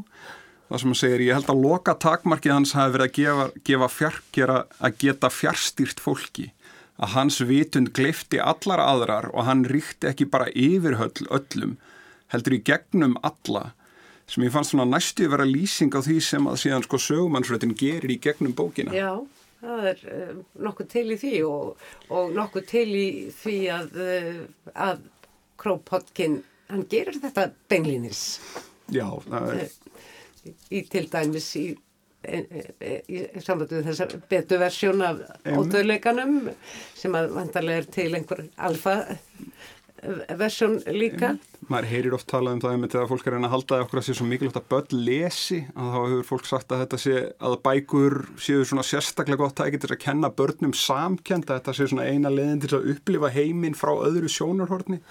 það 0.69 0.83
sem 0.83 0.93
hann 0.93 0.99
segir, 1.01 1.25
ég 1.25 1.39
held 1.39 1.49
að 1.51 1.63
loka 1.65 1.97
takmarkið 1.97 2.53
hans 2.53 2.75
hafi 2.77 2.95
verið 2.95 3.09
að 3.09 3.17
gefa, 3.17 3.49
gefa 3.71 3.89
fjár, 3.95 4.21
gera, 4.37 4.59
að 4.77 5.01
geta 5.03 5.33
fjárstýrt 5.33 6.03
fólki 6.03 6.51
að 6.97 7.13
hans 7.13 7.41
vitund 7.45 7.91
gleifti 7.97 8.39
allar 8.41 8.81
aðrar 8.81 9.29
og 9.33 9.45
hann 9.45 9.65
ríkti 9.69 10.09
ekki 10.09 10.29
bara 10.29 10.49
yfirhöll 10.53 11.27
öllum, 11.33 11.75
heldur 12.33 12.57
í 12.57 12.63
gegnum 12.65 13.17
alla, 13.25 13.71
sem 14.27 14.43
ég 14.43 14.53
fannst 14.53 14.73
svona 14.73 14.87
næstu 14.89 15.29
vera 15.31 15.47
lýsing 15.47 15.93
á 15.95 16.01
því 16.03 16.17
sem 16.23 16.49
að 16.51 16.61
síðan 16.63 16.85
sko 16.85 16.99
sögumannsröðin 16.99 17.75
gerir 17.79 18.11
í 18.11 18.19
gegnum 18.23 18.55
bókina. 18.57 18.93
já, 18.95 19.13
það 19.61 19.89
er 19.93 20.05
uh, 20.11 20.35
nokkuð 20.67 20.91
til 20.93 21.07
í 21.15 21.19
því 21.23 21.33
og, 21.47 21.89
og 22.11 22.35
nokkuð 22.35 22.69
til 22.73 22.87
í 22.91 23.07
því 23.41 23.57
að, 23.77 23.99
uh, 24.03 24.71
að 24.89 25.05
Krópotkin, 25.57 26.41
hann 26.69 26.85
gerir 26.91 27.17
þetta 27.17 27.49
beinlínis 27.71 28.23
Já, 28.93 29.07
það 29.25 29.53
er, 29.55 29.71
í 30.69 30.83
til 30.91 31.07
dæmis 31.11 31.47
í 31.57 31.65
í, 32.27 32.39
í, 32.39 33.21
í 33.37 33.41
samvættu 33.43 33.81
þessar 33.85 34.13
betu 34.29 34.59
versjón 34.61 35.03
af 35.05 35.21
ódöðleikanum 35.47 36.51
sem 36.97 37.15
að 37.17 37.33
vantarlega 37.37 37.83
er 37.83 37.89
til 37.97 38.09
einhver 38.17 38.43
alfa 38.67 38.97
versjón 40.39 40.77
líka. 40.93 41.33
Maður 41.67 41.87
heyrir 41.91 42.15
oft 42.17 42.27
talað 42.29 42.57
um 42.57 42.61
það 42.63 42.75
einmitt 42.75 42.93
þegar 42.95 43.09
fólk 43.11 43.27
er 43.27 43.37
að 43.37 43.47
að 43.47 43.53
halda 43.55 43.79
okkur 43.85 44.01
að 44.01 44.05
sé 44.07 44.15
svo 44.17 44.27
mikilvægt 44.27 44.59
að 44.59 44.67
börn 44.73 44.99
lesi, 45.07 45.59
að 45.73 45.89
þá 45.93 45.97
hefur 45.99 46.27
fólk 46.31 46.49
sagt 46.49 46.71
að 46.71 46.83
þetta 46.83 46.99
sé, 47.03 47.15
að 47.49 47.55
bækur 47.65 48.17
séu 48.47 48.67
svona 48.67 48.85
sérstaklega 48.87 49.41
gott 49.41 49.57
tæki 49.57 49.81
til 49.81 49.91
að 49.93 50.03
kenna 50.03 50.31
börnum 50.37 50.75
samkend, 50.77 51.49
að 51.49 51.59
þetta 51.59 51.75
sé 51.79 51.89
svona 51.91 52.07
eina 52.07 52.31
leiðin 52.33 52.63
til 52.63 52.77
að 52.77 52.91
upplifa 52.93 53.33
heiminn 53.33 53.77
frá 53.77 53.93
öðru 53.95 54.31
sjónarhorni. 54.31 55.01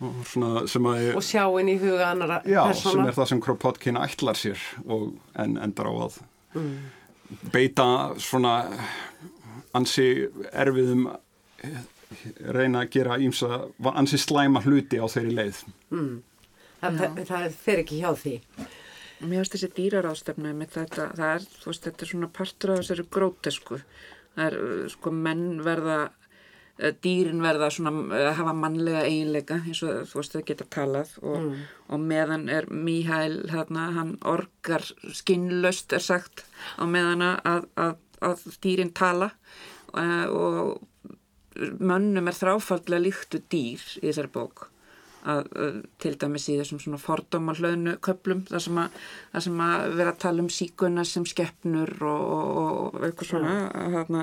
Og 0.00 0.20
svona 0.24 0.64
sem 0.70 0.86
að 0.88 1.02
ég, 1.04 1.16
og 1.18 1.24
sjá 1.26 1.42
inn 1.60 1.68
í 1.68 1.76
huga 1.80 2.06
annara 2.14 2.38
Já, 2.48 2.62
sem 2.70 2.70
persóna 2.72 3.10
er 3.10 3.16
það 3.18 3.26
sem 3.28 3.40
Kropotkin 3.44 3.98
ætlar 4.00 4.38
sér 4.40 4.62
og 4.88 5.10
en 5.36 5.58
endar 5.60 5.90
á 5.92 5.94
að 6.06 6.14
beita 7.52 7.84
svona 8.16 8.54
ansi 9.76 10.06
erfiðum 10.48 11.10
reyna 12.54 12.84
að 12.84 12.92
gera 12.96 13.18
ímsa 13.22 13.64
ansi 13.94 14.18
slæma 14.18 14.62
hluti 14.64 14.98
á 14.98 15.06
þeirri 15.10 15.34
leið. 15.36 15.64
það, 16.80 17.00
það, 17.00 17.18
það 17.30 17.58
fer 17.64 17.82
ekki 17.84 18.00
hjá 18.02 18.12
því. 18.18 18.36
Mér 19.20 19.42
finnst 19.42 19.56
þessi 19.56 19.68
dýrarástefnu 19.76 20.54
með 20.56 20.78
þetta, 20.78 21.10
það 21.18 21.34
er, 21.34 21.50
þú 21.60 21.68
veist, 21.70 21.84
þetta 21.84 22.04
er 22.04 22.10
svona 22.14 22.30
partur 22.38 22.72
af 22.72 22.80
þessari 22.80 23.04
grótesku. 23.16 23.78
Það 24.36 24.46
er, 24.46 24.56
uh, 24.64 24.86
sko, 24.88 25.12
menn 25.26 25.44
verða, 25.66 25.98
uh, 26.80 26.92
dýrin 27.04 27.44
verða 27.44 27.68
svona, 27.74 27.92
uh, 28.16 28.30
hafa 28.38 28.54
mannlega 28.56 29.04
eiginleika, 29.04 29.60
eins 29.60 29.82
og 29.84 30.06
þú 30.08 30.22
veist, 30.22 30.36
þau 30.36 30.46
geta 30.48 30.68
talað. 30.72 31.12
Og, 31.20 31.50
og 31.92 32.06
meðan 32.10 32.48
er 32.48 32.70
Míhæl, 32.72 33.42
hérna, 33.52 33.90
hann 33.98 34.14
orgar 34.24 34.88
skinnlaust 34.88 35.92
er 35.92 36.06
sagt 36.06 36.46
á 36.80 36.88
meðan 36.88 37.26
að, 37.28 37.68
að, 37.76 37.98
að 38.24 38.46
dýrin 38.64 38.94
tala 38.96 39.34
uh, 39.92 40.26
og 40.32 40.78
mönnum 41.58 42.28
er 42.30 42.36
þráfaldlega 42.36 43.04
líktu 43.06 43.40
dýr 43.52 43.82
í 44.00 44.04
þessari 44.08 44.32
bók. 44.34 44.68
Að, 45.20 45.48
að 45.52 45.80
til 46.00 46.14
dæmis 46.16 46.46
í 46.48 46.56
þessum 46.56 46.78
svona 46.80 47.00
fordóma 47.00 47.52
hlöðnu 47.52 47.98
köplum 48.00 48.46
þar 48.48 48.62
sem 48.64 48.78
að, 48.80 49.00
þar 49.34 49.44
sem 49.44 49.58
að 49.66 49.82
vera 49.98 50.14
að 50.14 50.20
tala 50.22 50.40
um 50.40 50.48
síkuna 50.48 51.04
sem 51.04 51.26
skeppnur 51.28 51.92
og, 52.08 52.22
og, 52.30 52.78
og 52.94 53.04
eitthvað 53.04 53.32
svona 53.34 53.56
að 54.00 54.14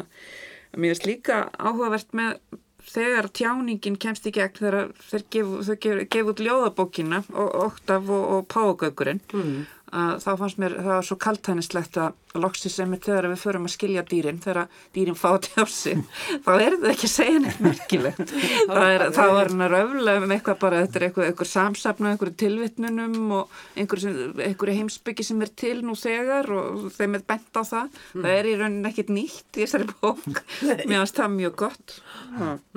mér 0.74 0.96
finnst 0.96 1.06
líka 1.06 1.44
áhugavert 1.54 2.18
með 2.18 2.40
þegar 2.88 3.30
tjáningin 3.36 3.98
kemst 4.00 4.28
í 4.30 4.34
gegn 4.36 4.58
þegar 4.58 4.92
þau 5.10 5.22
gefu, 5.34 5.78
gefu 6.10 6.34
út 6.34 6.44
ljóðabókina 6.44 7.22
og 7.34 7.56
Oktaf 7.66 8.10
og, 8.10 8.24
og 8.34 8.48
Páagaugurinn 8.52 9.22
mm. 9.34 9.58
Að 9.96 10.24
þá 10.24 10.32
fannst 10.42 10.58
mér 10.60 10.74
það 10.82 10.90
var 10.92 11.06
svo 11.08 11.16
kaltænislegt 11.24 11.98
að 12.02 12.16
loksis 12.38 12.76
sem 12.78 12.92
þegar 12.94 13.30
við 13.32 13.40
förum 13.42 13.68
að 13.68 13.74
skilja 13.74 14.04
dýrin 14.06 14.42
þegar 14.44 14.68
dýrin 14.94 15.18
fá 15.18 15.30
til 15.42 15.64
á 15.64 15.66
sig 15.72 16.02
þá 16.46 16.52
er 16.54 16.76
það 16.76 16.90
ekki 16.92 17.08
að 17.08 17.14
segja 17.14 17.42
neitt 17.44 17.62
merkilegt. 17.64 18.34
Er, 18.88 19.04
þá 19.16 19.24
er 19.26 19.50
hann 19.50 19.64
að 19.66 19.74
röfla 19.74 20.14
um 20.22 20.34
eitthvað 20.34 20.60
bara, 20.62 20.82
þetta 20.86 21.00
er 21.00 21.06
eitthvað, 21.08 21.28
eitthvað 21.30 21.50
samsafna 21.50 22.12
einhverju 22.14 22.36
tilvitnunum 22.44 23.34
og 23.38 23.58
einhverju 23.80 24.76
heimsbyggi 24.78 25.26
sem 25.26 25.42
er 25.44 25.52
til 25.60 25.76
nú 25.86 25.96
þegar 25.98 26.50
og 26.54 26.88
þeim 26.96 27.18
er 27.18 27.26
bent 27.28 27.60
á 27.60 27.64
það. 27.68 28.00
Það 28.14 28.32
er 28.34 28.50
í 28.50 28.56
rauninni 28.62 28.92
ekkit 28.92 29.12
nýtt 29.14 29.60
í 29.60 29.66
þessari 29.66 29.90
bók. 29.92 30.42
Mér 30.64 31.02
finnst 31.02 31.20
það 31.20 31.36
mjög 31.38 31.60
gott. 31.64 32.00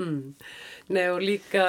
Mm. 0.01 0.21
Nei 0.91 1.07
og 1.13 1.23
líka 1.23 1.67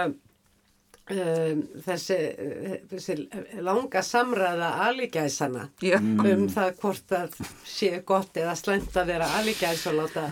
um, 1.11 1.61
þessi, 1.85 2.17
uh, 2.31 2.75
þessi 2.91 3.15
langa 3.63 4.03
samræða 4.05 4.69
alígæsana 4.87 5.67
Já. 5.83 5.97
um 5.99 6.47
það 6.51 6.73
hvort 6.81 7.15
að 7.17 7.37
sé 7.67 8.01
gott 8.07 8.37
eða 8.41 8.55
slæmt 8.59 8.97
að 8.97 9.13
vera 9.13 9.29
alígæs 9.39 9.85
og 9.91 9.99
láta 9.99 10.27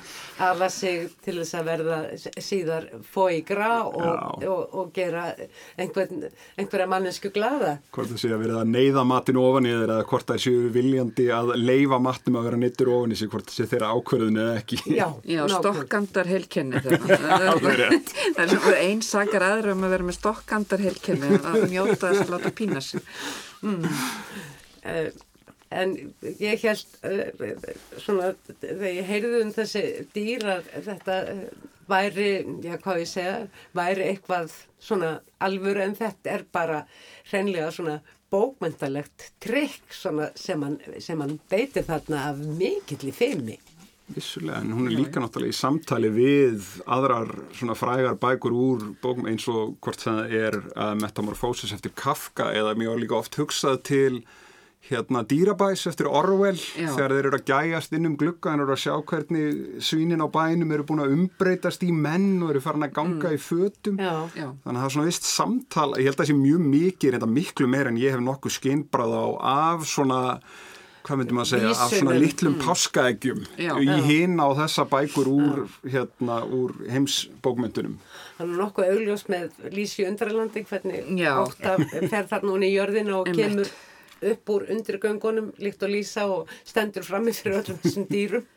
ala 0.50 0.70
sig 0.74 1.10
til 1.26 1.38
þess 1.42 1.58
að 1.60 1.70
verða 1.70 2.00
síðar 2.40 2.90
fói 3.10 3.42
gra 3.48 3.72
og, 3.88 4.00
Já. 4.00 4.50
og, 4.52 4.76
og 4.82 4.92
gera 4.96 5.26
einhvern, 5.80 6.28
einhverja 6.60 6.90
mannesku 6.90 7.34
glada. 7.36 7.78
Hvort 7.96 8.14
það 8.14 8.24
sé 8.24 8.34
að 8.34 8.44
verið 8.46 8.62
að 8.62 8.74
neyða 8.76 9.06
matinu 9.08 9.44
ofan 9.46 9.68
í 9.70 9.74
þeir 9.74 9.96
eða 9.96 10.08
hvort 10.12 10.30
það 10.34 10.44
séu 10.46 10.70
viljandi 10.74 11.30
að 11.36 11.54
leifa 11.60 12.00
matnum 12.04 12.40
að 12.40 12.50
vera 12.50 12.62
neittur 12.64 12.94
ofan 12.96 13.16
í 13.16 13.20
sig, 13.20 13.32
hvort 13.32 13.50
það 13.50 13.58
sé 13.60 13.70
þeirra 13.74 13.92
ákverðinu 13.96 14.44
eða 14.46 14.58
ekki. 14.62 14.82
Já, 14.96 15.08
Já, 15.30 15.42
stokkandar 15.60 16.30
heilkenni 16.30 16.80
það 18.40 18.56
er 18.56 18.78
einn 18.80 19.02
sakar 19.06 19.46
aðra 19.46 19.74
um 19.76 19.86
að 19.86 19.94
vera 19.96 20.08
með 20.08 20.18
stokkandar 20.20 20.69
heilkenni 20.78 21.40
að 21.40 21.66
njóta 21.72 22.12
þess 22.12 22.22
að 22.26 22.30
láta 22.36 22.52
pína 22.56 22.82
sig 22.82 23.02
Eh, 24.80 25.12
En 25.70 25.92
ég 26.42 26.64
held 26.64 26.86
uh, 27.06 27.66
svona, 28.02 28.32
þegar 28.62 28.88
ég 28.90 29.06
heyrði 29.06 29.42
um 29.44 29.52
þessi 29.54 29.84
dýra, 30.16 30.56
þetta 30.74 31.18
uh, 31.30 31.44
væri, 31.90 32.30
já 32.66 32.78
hvað 32.82 33.02
ég 33.04 33.12
segja, 33.12 33.36
væri 33.78 34.08
eitthvað 34.08 34.56
svona 34.82 35.12
alvöru 35.46 35.84
en 35.86 35.94
þetta 36.00 36.34
er 36.34 36.46
bara 36.58 36.80
hreinlega 37.30 37.70
svona 37.76 38.00
bókmyndalegt 38.34 39.30
trikk 39.42 39.94
sem 39.94 40.64
hann, 40.66 41.38
beitir 41.54 41.86
þarna 41.86 42.26
af 42.32 42.42
mikill 42.58 43.10
í 43.10 43.14
feimi. 43.14 43.60
Vissulega, 44.16 44.64
en 44.64 44.74
hún 44.74 44.90
er 44.90 44.98
líka 44.98 45.22
náttúrulega 45.22 45.54
í 45.54 45.60
samtali 45.60 46.10
við 46.14 46.68
aðrar 46.90 47.30
svona 47.54 47.78
frægar 47.78 48.18
bækur 48.20 48.56
úr 48.58 48.86
bókum 49.04 49.30
eins 49.30 49.46
og 49.52 49.78
hvort 49.84 50.02
það 50.02 50.36
er 50.40 50.60
uh, 50.74 50.94
Metamorphosis 50.98 51.74
eftir 51.76 51.94
Kafka 51.94 52.50
eða 52.58 52.74
var 52.80 53.02
líka 53.02 53.20
oft 53.20 53.38
hugsað 53.38 53.84
til 53.90 54.24
hérna 54.90 55.22
dýrabæs 55.28 55.84
eftir 55.90 56.08
Orwell 56.08 56.58
Já. 56.58 56.88
þegar 56.96 57.14
þeir 57.14 57.28
eru 57.28 57.38
að 57.38 57.50
gæjast 57.50 57.94
inn 57.94 58.08
um 58.08 58.16
glugga 58.18 58.54
en 58.54 58.64
eru 58.64 58.74
að 58.74 58.82
sjá 58.86 58.94
hvernig 59.12 59.60
svínin 59.84 60.24
á 60.24 60.28
bænum 60.32 60.72
eru 60.74 60.86
búin 60.88 61.04
að 61.04 61.14
umbreytast 61.18 61.84
í 61.86 61.92
menn 61.94 62.40
og 62.42 62.54
eru 62.54 62.64
farin 62.64 62.88
að 62.88 62.96
ganga 62.96 63.34
í 63.36 63.40
fötum. 63.44 64.00
Já, 64.00 64.16
Þannig 64.34 64.64
að 64.66 64.80
það 64.80 64.88
er 64.88 64.96
svona 64.96 65.10
vist 65.12 65.28
samtal, 65.28 65.90
ég 66.00 66.10
held 66.10 66.16
að 66.16 66.24
það 66.24 66.32
sé 66.32 66.38
mjög 66.40 66.66
mikið, 66.72 67.14
reynda 67.14 67.30
miklu 67.36 67.70
meir 67.70 67.92
en 67.92 68.02
ég 68.02 68.16
hef 68.16 68.24
nokkuð 68.24 68.56
skinnbrað 68.56 69.14
á 69.20 69.26
af 69.52 69.86
svona, 69.92 70.22
hvað 71.10 71.22
myndum 71.24 71.42
að 71.42 71.50
segja, 71.50 71.74
af 71.74 71.94
svona 71.96 72.16
litlum 72.22 72.56
páskaeggjum 72.62 73.44
Já. 73.58 73.74
í 73.82 74.00
hinn 74.06 74.38
á 74.38 74.48
þessa 74.62 74.86
bækur 74.90 75.30
úr, 75.32 75.62
hérna, 75.90 76.40
úr 76.46 76.76
heimsbókmyndunum. 76.94 77.98
hann 78.38 78.54
er 78.54 78.62
nokkuð 78.62 78.92
augljós 78.94 79.26
með 79.32 79.58
Lísi 79.74 80.06
Undralandi 80.08 80.64
hvernig 80.70 81.10
Já. 81.18 81.34
ótt 81.42 81.66
að 81.66 81.86
fer 82.12 82.30
þarna 82.30 82.54
hún 82.54 82.68
í 82.68 82.74
jörðina 82.76 83.18
og 83.20 83.32
kemur 83.34 83.72
upp 84.30 84.54
úr 84.54 84.66
undirgöngunum 84.76 85.52
líkt 85.64 85.84
og 85.84 85.94
Lísa 85.94 86.26
og 86.30 86.50
stendur 86.68 87.06
frammi 87.08 87.34
fyrir 87.34 87.62
öllum 87.62 87.80
þessum 87.84 88.08
dýrum, 88.10 88.48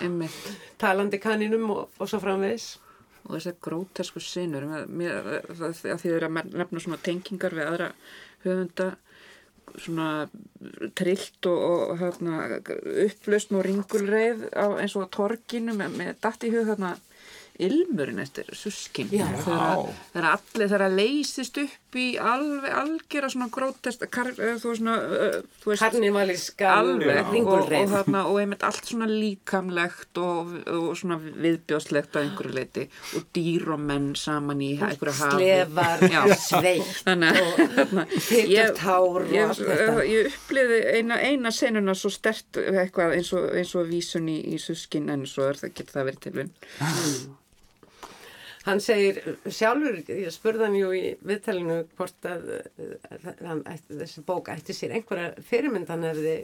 einmitt 0.00 0.50
talandi 0.78 1.20
kaninum 1.22 1.70
og, 1.74 1.88
og 1.98 2.10
svo 2.10 2.20
framvegis. 2.22 2.76
og 3.26 3.34
þessar 3.34 3.56
grótesku 3.58 4.20
sinur 4.22 4.68
mér, 4.70 4.84
mér, 4.86 5.24
það, 5.50 5.72
það, 5.80 5.96
því 5.98 6.10
þeir 6.12 6.26
að 6.28 6.36
nefna 6.60 6.82
svona 6.84 7.02
tengingar 7.02 7.56
við 7.56 7.66
aðra 7.66 7.88
höfunda 8.44 8.92
svona 9.74 10.10
trillt 10.98 11.48
og, 11.50 11.58
og 11.90 11.98
hérna, 12.00 12.60
upplausn 13.06 13.58
og 13.58 13.66
ringulreið 13.66 14.46
eins 14.54 14.96
og 14.96 15.08
á 15.10 15.14
torginu 15.18 15.76
með, 15.76 15.98
með 16.00 16.14
datt 16.22 16.46
í 16.46 16.52
hug 16.54 16.70
hérna 16.70 16.94
ilmurinn 17.62 18.20
eftir 18.20 18.48
suskin 18.56 19.08
þegar 19.10 20.28
allir 20.32 20.68
þegar 20.68 20.84
að 20.86 20.96
leysist 21.00 21.60
upp 21.62 21.96
í 21.96 22.06
alveg 22.20 22.74
algjör 22.76 23.28
svona 23.32 23.48
grótest 23.52 24.04
kar, 24.12 24.28
eh, 24.36 24.56
þú 24.60 24.72
veist 24.72 24.82
svona 24.82 24.96
þú 25.62 25.70
veist, 25.70 25.82
Karnivalíska 25.82 26.72
alveg. 26.72 27.30
og, 27.40 27.70
og, 27.70 27.70
þarna, 27.92 28.24
og 28.28 28.40
einmitt 28.42 28.66
allt 28.66 28.90
svona 28.90 29.08
líkamlegt 29.10 30.20
og, 30.20 30.52
og 30.72 30.90
svona 30.98 31.18
viðbjóðslegt 31.22 32.18
að 32.18 32.26
einhverju 32.26 32.56
leiti 32.56 32.86
og 33.16 33.26
dýr 33.36 33.70
og 33.76 33.82
menn 33.88 34.10
saman 34.18 34.60
í 34.64 34.72
einhverju 34.76 35.16
hafi. 35.22 35.38
Slefar, 35.40 36.04
Já. 36.12 36.22
sveitt 36.36 37.02
Þannig 37.06 37.40
og 37.40 38.52
að 38.66 38.84
hár 38.86 39.22
og 39.22 39.32
ég, 39.32 39.48
allt 39.48 39.62
þetta. 39.62 40.04
ég 40.10 40.30
uppliði 40.32 40.82
eina, 40.98 41.20
eina 41.22 41.52
senuna 41.54 41.96
svo 41.96 42.12
stert 42.12 42.60
eitthvað 42.60 43.16
eins 43.16 43.32
og, 43.36 43.48
eins 43.56 43.74
og 43.78 43.88
vísun 43.90 44.30
í, 44.32 44.38
í 44.54 44.60
suskin 44.62 45.10
en 45.12 45.26
svo 45.28 45.48
er 45.50 45.60
það 45.60 45.74
getur 45.80 45.98
það 45.98 46.08
verið 46.10 46.24
tilvinn 46.28 46.54
Hann 48.66 48.80
segir 48.82 49.20
sjálfur, 49.46 50.00
ég 50.10 50.32
spurði 50.34 50.66
hann 50.66 50.78
jú 50.78 50.88
í 50.96 51.02
viðtælinu 51.26 51.80
hvort 51.98 52.26
að 52.26 52.48
uh, 52.58 53.28
hann, 53.46 53.62
ætti, 53.70 53.94
þessi 54.00 54.24
bók 54.26 54.50
ætti 54.50 54.74
sér 54.74 54.96
einhverja 54.98 55.34
fyrirmynd 55.46 55.92
hann 55.92 56.06
hefði 56.08 56.38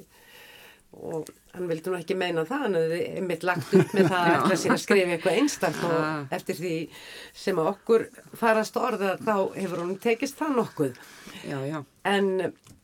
og 0.93 1.31
hann 1.55 1.69
vildi 1.71 1.89
nú 1.89 1.97
ekki 1.97 2.15
meina 2.21 2.45
það, 2.45 2.65
hann 2.67 2.77
hefði 2.77 2.99
einmitt 3.17 3.47
lagt 3.49 3.71
upp 3.75 3.95
með 3.97 4.11
það 4.13 4.27
að 4.27 4.35
ætla 4.37 4.59
sér 4.61 4.75
að 4.75 4.83
skrifa 4.83 5.15
eitthvað 5.15 5.39
einstakt 5.41 5.85
og 5.89 6.35
eftir 6.37 6.59
því 6.59 6.75
sem 7.45 7.61
að 7.63 7.71
okkur 7.73 8.05
farast 8.39 8.77
orða 8.81 9.15
þá 9.23 9.35
hefur 9.57 9.81
hún 9.83 9.95
tekist 10.03 10.37
það 10.41 10.59
nokkuð. 10.61 11.01
Já, 11.49 11.57
já, 11.65 11.79
En, 12.13 12.29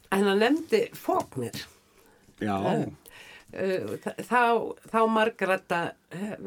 en 0.09 0.25
hann 0.31 0.41
nefndi 0.41 0.87
fóknir. 0.97 1.67
Já, 2.41 2.55
Uh, 2.55 2.87
þá, 3.49 4.43
þá 4.93 5.01
margrata, 5.09 5.81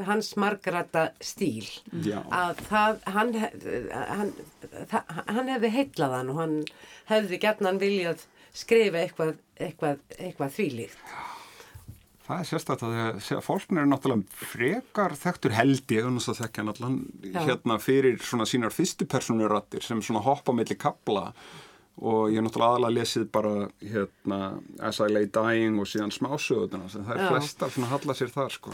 hans 0.05 0.35
margrata 0.37 1.07
stíl 1.23 1.65
Já. 2.05 2.21
að 2.29 2.61
það, 2.67 3.01
hann, 3.15 3.33
hann, 3.89 4.33
hann 5.25 5.49
hefði 5.49 5.73
heitlað 5.73 6.15
hann 6.19 6.29
og 6.33 6.39
hann 6.43 6.55
hefði 7.09 7.41
gætnan 7.41 7.81
viljað 7.81 8.25
skrifa 8.53 9.01
eitthvað, 9.01 9.35
eitthvað, 9.57 10.01
eitthvað 10.19 10.53
þvílíkt. 10.59 11.01
það 12.27 12.53
er 12.53 12.71
að 12.75 13.19
þegar 13.25 13.43
fólknir 13.47 13.81
er 13.81 13.89
náttúrulega 13.89 14.45
frekar 14.51 15.17
þekktur 15.17 15.57
held 15.57 15.95
ég, 15.97 16.05
annars 16.05 16.29
að 16.29 16.43
þekkja 16.43 16.67
hann 16.83 17.01
Já. 17.25 17.41
hérna 17.47 17.79
fyrir 17.81 18.21
svona 18.21 18.45
sínar 18.45 18.75
fyrstu 18.75 19.09
personurattir 19.09 19.83
sem 19.83 20.05
svona 20.05 20.21
hoppa 20.21 20.53
milli 20.53 20.77
kapla 20.77 21.31
og 22.01 22.31
ég 22.31 22.39
hef 22.39 22.45
náttúrulega 22.47 22.75
aðalega 22.75 22.95
lesið 22.97 23.27
bara 23.31 23.53
hérna 23.81 24.39
As 24.89 24.99
I 25.03 25.09
Lay 25.11 25.27
Dying 25.29 25.79
og 25.81 25.89
síðan 25.91 26.13
smásögutuna 26.15 26.89
sem 26.89 27.05
það 27.05 27.15
er 27.17 27.23
Já. 27.23 27.29
flestar 27.35 27.73
svona 27.75 27.91
halla 27.93 28.15
sér 28.17 28.33
þar 28.33 28.55
sko. 28.57 28.73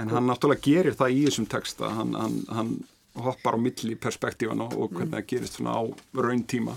En 0.00 0.08
hann 0.14 0.26
náttúrulega 0.30 0.64
gerir 0.64 0.96
það 0.98 1.14
í 1.14 1.22
þessum 1.28 1.46
texta. 1.52 1.92
Hann, 1.98 2.14
hann, 2.18 2.40
hann 2.56 2.74
hoppar 3.18 3.54
á 3.54 3.58
milli 3.60 3.94
perspektífan 4.00 4.62
og, 4.66 4.90
hvernig 4.94 5.14
það 5.14 5.26
gerist 5.34 5.58
svona 5.60 5.76
á 5.78 5.82
raun 6.18 6.44
tíma. 6.48 6.74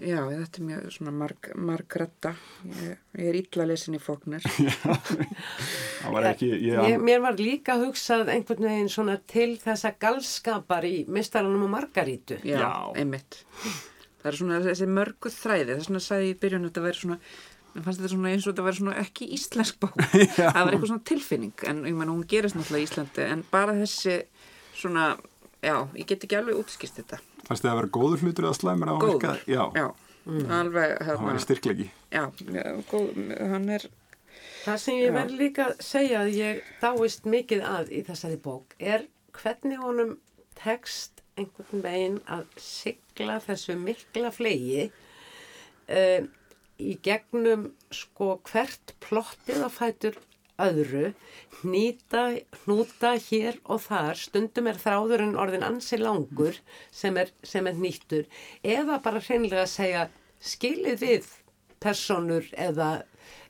Já, 0.00 0.22
þetta 0.30 0.60
er 0.60 0.64
mjög 0.64 0.84
svona 0.94 1.12
marg, 1.12 1.48
margretta 1.60 2.30
ég, 2.64 3.00
ég 3.20 3.26
er 3.28 3.36
illa 3.36 3.66
lesin 3.68 3.98
í 3.98 4.00
fóknir 4.00 4.40
var 6.14 6.28
ekki, 6.30 6.48
ég, 6.54 6.78
Ég, 6.88 7.02
mér 7.04 7.20
var 7.20 7.36
líka 7.36 7.76
hugsað 7.82 8.30
einhvern 8.32 8.64
veginn 8.64 8.88
svona 8.92 9.18
til 9.28 9.58
þessa 9.60 9.92
galskapar 10.00 10.86
í 10.88 11.02
mistaranum 11.10 11.66
og 11.66 11.72
margarítu. 11.74 12.38
já, 12.46 12.62
Já. 12.62 12.70
einmitt 12.96 13.42
það 14.20 14.30
er 14.30 14.38
svona 14.40 14.60
þessi 14.66 14.90
mörgu 14.98 15.32
þræði 15.34 15.76
þess 15.76 15.90
vegna 15.90 16.02
sagði 16.04 16.28
ég 16.28 16.36
í 16.36 16.38
byrjun 16.44 16.66
að 16.66 16.70
þetta 16.70 16.84
væri 16.86 17.00
svona 17.00 17.18
mér 17.70 17.86
fannst 17.86 18.00
þetta 18.02 18.12
svona 18.14 18.34
eins 18.34 18.46
og 18.46 18.52
þetta 18.52 18.66
væri 18.66 18.80
svona 18.80 18.94
ekki 19.00 19.30
íslensk 19.36 19.80
bók. 19.82 19.98
Það 20.36 20.56
var 20.58 20.72
eitthvað 20.74 20.90
svona 20.90 21.06
tilfinning 21.10 21.66
en 21.70 21.82
ég 21.86 21.98
menn 21.98 22.10
hún 22.10 22.24
gerist 22.30 22.58
náttúrulega 22.58 22.82
í 22.82 22.88
Íslandi 22.88 23.26
en 23.30 23.44
bara 23.52 23.76
þessi 23.78 24.16
svona 24.74 25.06
já, 25.62 25.76
ég 25.94 26.08
get 26.08 26.26
ekki 26.26 26.38
alveg 26.40 26.58
útskýrt 26.58 26.98
þetta. 26.98 27.20
Fannst 27.46 27.62
þið 27.62 27.70
að 27.70 27.80
vera 27.80 27.92
góður 27.94 28.24
hlutur 28.24 28.48
eða 28.48 28.58
slæmur 28.58 28.92
góður? 29.04 29.44
Já, 29.46 29.62
já. 29.78 29.86
Alveg 30.28 30.98
það 30.98 31.06
hérna, 31.08 31.26
var 31.26 31.40
styrklegi 31.40 31.86
já, 32.12 32.24
já, 32.52 32.64
góð, 32.90 33.16
hann 33.40 33.70
er 33.72 33.86
Það 34.60 34.80
sem 34.82 34.98
ég 35.00 35.14
verð 35.16 35.38
líka 35.40 35.64
að 35.70 35.78
segja 35.82 36.18
að 36.20 36.34
ég 36.36 36.66
dáist 36.82 37.24
mikið 37.32 37.62
að 37.64 37.92
í 37.96 38.02
þessari 38.04 38.36
bók 38.44 38.74
er 38.76 39.06
hvernig 39.38 39.80
honum 39.80 40.18
tekst 40.60 41.22
einhvern 41.40 41.84
veginn 41.86 42.18
að 42.28 42.44
sigla 43.20 43.40
þessu 43.44 43.76
mikla 43.76 44.30
flegi 44.32 44.88
uh, 45.92 46.24
í 46.80 46.96
gegnum 47.04 47.70
sko 47.92 48.38
hvert 48.48 48.94
plottið 49.04 49.64
að 49.66 49.74
fætur 49.74 50.16
öðru, 50.60 51.12
hnýta, 51.60 52.22
hnúta 52.62 53.14
hér 53.16 53.58
og 53.64 53.80
þar, 53.86 54.16
stundum 54.16 54.68
er 54.68 54.80
þráðurinn 54.80 55.38
orðin 55.40 55.64
ansi 55.64 55.96
langur 56.00 56.56
sem 56.92 57.16
er, 57.16 57.32
sem 57.42 57.66
er 57.68 57.76
nýttur, 57.80 58.26
eða 58.60 58.98
bara 59.04 59.22
hreinlega 59.24 59.64
að 59.64 59.72
segja 59.72 60.02
skilið 60.40 61.00
við 61.00 61.30
personur 61.80 62.44
eða, 62.60 62.90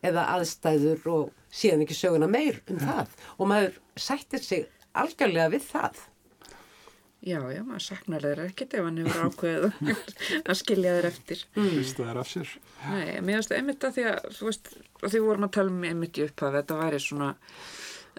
eða 0.06 0.28
aðstæður 0.36 1.10
og 1.10 1.32
síðan 1.50 1.82
ekki 1.86 1.98
söguna 1.98 2.30
meir 2.30 2.62
um 2.70 2.78
það. 2.78 3.18
Og 3.38 3.50
maður 3.50 3.80
sættir 3.98 4.46
sig 4.46 4.68
algjörlega 4.94 5.50
við 5.56 5.66
það. 5.66 6.06
Já, 7.20 7.40
já, 7.52 7.60
maður 7.66 7.84
saknar 7.84 8.24
þeir 8.24 8.42
ekkert 8.46 8.76
ef 8.78 8.86
hann 8.86 9.00
hefur 9.02 9.26
ákveðið 9.28 9.90
að 10.40 10.58
skilja 10.62 10.94
þeir 10.96 11.10
eftir. 11.10 11.44
Það 11.54 12.06
er 12.06 12.22
af 12.22 12.30
sér. 12.30 12.54
Nei, 12.86 13.04
mér 13.20 13.38
finnst 13.38 13.52
það 13.52 13.60
einmitt 13.60 13.86
að 13.86 13.94
því 13.98 14.08
að 14.10 14.26
þú 14.38 14.48
veist, 14.48 14.72
að 15.00 15.12
því 15.12 15.22
vorum 15.26 15.46
að 15.46 15.54
tala 15.58 15.74
um 15.74 15.86
einmitt 15.90 16.20
í 16.20 16.26
upphafi, 16.26 16.56
þetta 16.56 16.80
væri 16.80 17.02
svona 17.04 17.30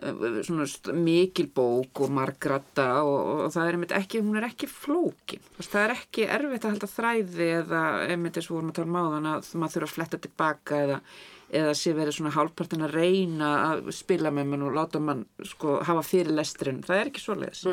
eh, 0.02 0.40
svona 0.48 0.70
mikil 1.02 1.48
bók 1.58 2.04
og 2.06 2.16
margratta 2.22 2.88
og, 3.02 3.20
og 3.48 3.52
það 3.56 3.68
er 3.68 3.80
einmitt 3.80 3.98
ekki, 3.98 4.24
hún 4.24 4.40
er 4.42 4.50
ekki 4.52 4.70
flókin. 4.70 5.52
Það 5.60 5.84
er 5.84 5.96
ekki 5.98 6.30
erfitt 6.38 6.66
að 6.66 6.76
halda 6.76 6.92
þræði 6.96 7.52
eða 7.60 7.84
einmitt 8.08 8.40
eins 8.40 8.50
og 8.52 8.58
vorum 8.60 8.74
að 8.74 8.82
tala 8.82 8.92
um 8.92 9.02
áðan 9.02 9.32
að 9.36 9.54
maður 9.56 9.78
þurfa 9.78 9.90
að 9.90 9.96
fletta 9.98 10.26
tilbaka 10.28 10.84
eða 10.86 11.04
eða 11.52 11.74
sé 11.76 11.92
verið 11.98 12.16
svona 12.16 12.32
hálfpartin 12.36 12.86
að 12.86 12.96
reyna 12.96 13.52
að 13.72 13.92
spila 13.96 14.32
með 14.32 14.50
mann 14.54 14.66
og 14.70 14.76
láta 14.78 15.02
mann 15.04 15.26
sko 15.44 15.80
hafa 15.88 16.04
fyrir 16.08 16.32
lesturinn, 16.38 16.82
það 16.88 17.02
er 17.02 17.12
ekki 17.12 17.24
svoleiðis 17.26 17.66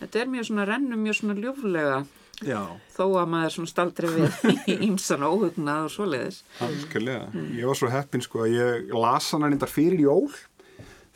þetta 0.00 0.22
er 0.22 0.32
mjög 0.32 0.48
svona 0.48 0.68
rennum 0.70 1.04
mjög 1.04 1.18
svona 1.20 1.38
ljúflega 1.40 2.02
Já, 2.42 2.58
þó 2.96 3.04
að 3.20 3.28
maður 3.30 3.52
svona 3.54 3.70
staldri 3.70 4.08
við 4.16 4.70
ímsan 4.88 5.22
óhugnað 5.30 5.84
og 5.86 5.92
svoleiðis 5.94 6.40
algjörlega. 6.64 7.28
Ég 7.54 7.68
var 7.70 7.78
svo 7.78 7.90
heppin 7.92 8.24
sko 8.24 8.42
að 8.46 8.56
ég 8.56 8.94
las 8.96 9.28
hana 9.36 9.50
reyndar 9.52 9.70
fyrir 9.70 10.02
jól. 10.02 10.32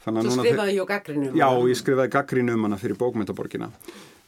Þannig 0.04 0.20
að 0.20 0.28
Þú 0.28 0.36
skrifaði 0.36 0.76
jó 0.76 0.84
gaggrinum. 0.86 1.32
Já, 1.34 1.48
ég 1.66 1.80
skrifaði 1.80 2.12
gaggrínu 2.14 2.54
um 2.54 2.68
hana 2.68 2.78
fyrir 2.78 2.98
bókmyndaborgina. 3.00 3.72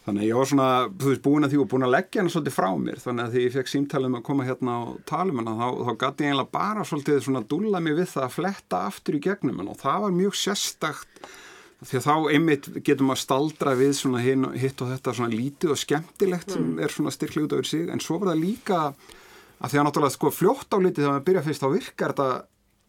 Þannig 0.09 0.23
að 0.25 0.29
ég 0.31 0.39
var 0.39 0.49
svona, 0.49 0.67
þú 0.89 1.11
veist, 1.11 1.21
búin 1.27 1.45
að 1.45 1.51
því 1.53 1.59
og 1.61 1.67
búin 1.69 1.85
að 1.85 1.91
leggja 1.93 2.23
hana 2.23 2.31
svolítið 2.33 2.55
frá 2.55 2.69
mér. 2.81 3.01
Þannig 3.03 3.27
að 3.27 3.35
því 3.35 3.43
ég 3.43 3.57
fekk 3.59 3.71
símtalið 3.75 4.09
um 4.09 4.17
að 4.17 4.23
koma 4.25 4.47
hérna 4.49 4.77
og 4.87 4.95
tala 5.11 5.35
um 5.35 5.43
hana, 5.43 5.57
þá, 5.59 5.67
þá 5.85 5.91
gæti 6.01 6.25
ég 6.25 6.31
eiginlega 6.31 6.55
bara 6.55 6.87
svolítið 6.89 7.21
svona 7.27 7.43
dúlla 7.51 7.83
mig 7.85 7.99
við 7.99 8.09
það 8.15 8.25
að 8.25 8.37
fletta 8.39 8.81
aftur 8.89 9.19
í 9.19 9.23
gegnum 9.29 9.61
hana. 9.61 9.75
Og 9.75 9.83
það 9.83 10.01
var 10.07 10.17
mjög 10.17 10.39
sérstakt 10.41 11.29
því 11.85 12.01
að 12.01 12.07
þá 12.09 12.15
einmitt 12.33 12.69
getum 12.89 13.13
að 13.13 13.21
staldra 13.23 13.75
við 13.79 13.93
svona 14.01 14.23
hin, 14.25 14.49
hitt 14.59 14.81
og 14.83 14.95
þetta 14.95 15.15
svona 15.21 15.37
lítið 15.37 15.75
og 15.75 15.83
skemmtilegt 15.85 16.57
sem 16.57 16.71
er 16.83 16.95
svona 16.95 17.13
styrklega 17.15 17.51
út 17.51 17.59
af 17.59 17.69
sig. 17.69 17.85
En 17.93 18.03
svo 18.03 18.17
var 18.23 18.33
það 18.33 18.47
líka 18.47 18.81
að 18.89 19.75
því 19.75 19.83
að 19.83 19.87
náttúrulega 19.91 20.17
sko 20.17 20.33
fljótt 20.35 20.73
á 20.73 20.79
litið 20.81 21.05
þegar 21.05 21.15
maður 21.19 21.29
byrja 21.29 21.45
fyrst 21.47 21.67
þá 21.67 21.69
virkar 21.77 22.15
þetta 22.17 22.31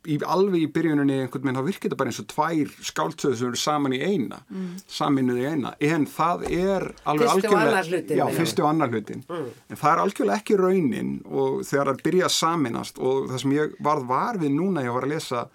í, 0.07 0.17
alveg 0.23 0.63
í 0.63 0.69
byrjuninni 0.73 1.17
einhvern 1.23 1.43
veginn 1.43 1.59
þá 1.59 1.65
virkar 1.65 1.85
þetta 1.89 1.99
bara 1.99 2.11
eins 2.13 2.21
og 2.21 2.27
tvær 2.31 2.73
skáldsöðu 2.89 3.39
sem 3.39 3.49
eru 3.49 3.59
saman 3.59 3.95
í 3.97 4.01
eina 4.03 4.39
mm. 4.47 4.67
saminuð 4.87 5.41
í 5.41 5.47
eina. 5.49 5.73
En 5.89 6.05
það 6.09 6.45
er 6.49 6.87
alveg 7.03 7.31
meina 7.53 8.29
fyrsti 8.37 8.63
og 8.63 8.69
annar 8.71 8.93
hlutin 8.93 9.25
en 9.29 9.79
það 9.79 9.91
er 9.91 10.03
algjörlega 10.03 10.43
ekki 10.43 10.59
raunin 10.59 11.15
og 11.27 11.63
þegar 11.67 11.91
það 11.93 12.03
byrja 12.07 12.29
að 12.29 12.37
saminast 12.37 13.01
og 13.01 13.31
það 13.31 13.43
sem 13.43 13.57
ég 13.57 13.75
varð 13.89 14.07
var 14.13 14.39
við 14.41 14.55
núna 14.55 14.85
ég 14.85 14.95
var 14.95 15.07
að 15.07 15.17
lesa 15.17 15.47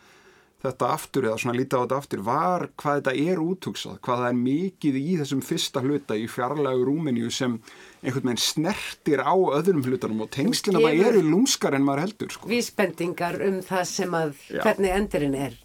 þetta 0.65 0.91
aftur 0.95 1.29
eða 1.29 1.41
svona 1.43 1.57
lítið 1.59 1.77
á 1.77 1.83
þetta 1.85 1.99
aftur 2.01 2.23
var 2.27 2.65
hvað 2.81 3.01
þetta 3.01 3.15
er 3.33 3.43
úthugsað, 3.45 3.99
hvað 4.05 4.23
það 4.23 4.31
er 4.31 4.39
mikið 4.41 4.97
í 5.01 5.19
þessum 5.21 5.43
fyrsta 5.45 5.83
hluta 5.85 6.17
í 6.19 6.25
fjarlægu 6.31 6.87
rúmeníu 6.89 7.31
sem 7.35 7.59
einhvern 8.05 8.31
veginn 8.31 8.43
snertir 8.45 9.23
á 9.25 9.35
öðrum 9.35 9.85
hlutunum 9.85 10.25
og 10.25 10.33
tengslina 10.35 10.83
maður 10.83 11.11
eru 11.13 11.23
lúmskar 11.29 11.77
en 11.77 11.87
maður 11.87 12.07
heldur 12.07 12.35
sko. 12.35 12.51
Vísbendingar 12.51 13.39
um 13.45 13.61
það 13.65 13.85
sem 13.93 14.19
að, 14.19 14.35
Já. 14.49 14.61
hvernig 14.65 14.97
endurinn 14.99 15.39
er. 15.47 15.61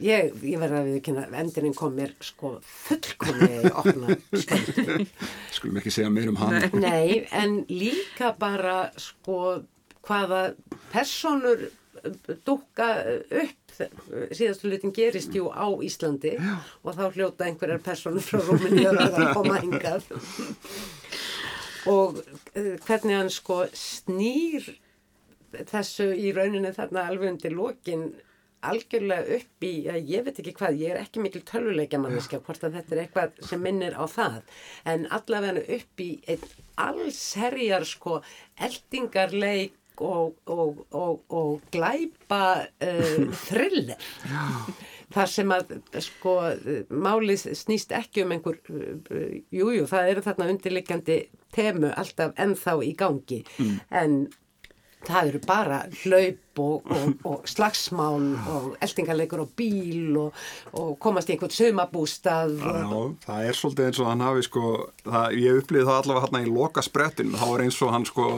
Ég, 0.00 0.30
ég 0.48 0.56
verða 0.56 0.80
að 0.80 0.94
viðkynna, 0.94 1.26
endurinn 1.42 1.74
kom 1.76 1.92
mér 1.98 2.14
sko 2.24 2.54
fullkomni 2.64 3.58
opna 3.68 4.14
sköldu. 4.32 5.04
skulum 5.56 5.76
ekki 5.82 5.92
segja 5.92 6.12
meir 6.12 6.30
um 6.32 6.38
hann 6.40 6.56
Nei, 6.72 7.26
en 7.36 7.58
líka 7.68 8.30
bara 8.40 8.86
sko 8.96 9.58
hvaða 10.08 10.54
personur 10.94 11.66
dúkka 12.46 12.90
upp 13.42 13.70
síðastu 14.34 14.68
hlutin 14.68 14.94
gerist 14.94 15.34
jú 15.36 15.48
á 15.52 15.66
Íslandi 15.84 16.34
Já. 16.36 16.56
og 16.84 16.96
þá 16.98 17.04
hljóta 17.16 17.46
einhverjar 17.46 17.82
personur 17.84 18.24
frá 18.24 18.40
Rúminni 18.44 18.86
að 18.90 19.20
koma 19.36 19.60
hingað. 19.62 20.08
Og 21.90 22.20
uh, 22.20 22.74
hvernig 22.86 23.16
hann 23.16 23.32
sko 23.32 23.62
snýr 23.72 24.66
þessu 25.70 26.10
í 26.14 26.34
rauninni 26.36 26.74
þarna 26.76 27.08
alveg 27.10 27.34
undir 27.34 27.56
lokin 27.56 28.10
algjörlega 28.60 29.38
upp 29.38 29.64
í, 29.64 29.72
að 29.88 30.10
ég 30.12 30.24
veit 30.26 30.38
ekki 30.42 30.52
hvað, 30.58 30.80
ég 30.82 30.92
er 30.92 31.00
ekki 31.00 31.22
mikil 31.24 31.40
tölvuleikja 31.48 32.00
manneska, 32.02 32.42
hvort 32.44 32.64
að 32.66 32.76
þetta 32.76 32.94
er 32.94 33.02
eitthvað 33.04 33.38
sem 33.48 33.62
minnir 33.64 33.96
á 33.96 34.04
það, 34.10 34.42
en 34.92 35.06
allavega 35.16 35.64
upp 35.78 36.04
í 36.04 36.10
einn 36.28 36.44
allsherjar 36.80 37.86
sko 37.88 38.18
eldingarleik 38.60 39.79
og, 40.00 40.34
og, 40.50 40.82
og, 40.96 41.20
og 41.28 41.70
glæpa 41.72 42.42
uh, 42.66 43.28
thriller. 43.46 44.00
þar 45.10 45.26
sem 45.26 45.50
að 45.50 45.72
sko 46.04 46.36
málið 46.94 47.48
snýst 47.58 47.90
ekki 47.96 48.22
um 48.22 48.34
einhver 48.36 48.60
jújú, 49.50 49.72
jú, 49.80 49.86
það 49.90 50.10
eru 50.12 50.22
þarna 50.22 50.50
undirleikjandi 50.52 51.16
temu 51.50 51.90
alltaf 51.90 52.36
ennþá 52.38 52.76
í 52.86 52.92
gangi. 52.98 53.40
En 53.90 54.20
það 55.06 55.30
eru 55.30 55.40
bara 55.46 55.80
hlaup 56.02 56.60
og, 56.60 56.90
og, 56.92 57.12
og 57.28 57.48
slagsmál 57.48 58.26
og 58.52 58.66
eldingarleikur 58.84 59.44
og 59.44 59.52
bíl 59.56 60.16
og, 60.20 60.40
og 60.76 60.92
komast 61.02 61.30
í 61.30 61.36
einhvern 61.36 61.54
sumabústað 61.54 62.56
Já, 62.60 63.00
það 63.24 63.48
er 63.48 63.58
svolítið 63.58 63.88
eins 63.88 64.00
og 64.02 64.10
hann 64.10 64.24
hafi 64.26 64.46
sko, 64.46 64.72
það, 65.06 65.36
ég 65.40 65.60
upplýði 65.62 65.88
það 65.88 66.00
allavega 66.02 66.26
hann 66.26 66.48
í 66.48 66.52
loka 66.52 66.84
sprettin, 66.84 67.36
þá 67.36 67.46
var 67.46 67.64
eins 67.64 67.80
og 67.80 67.94
hann 67.96 68.08
sko 68.08 68.28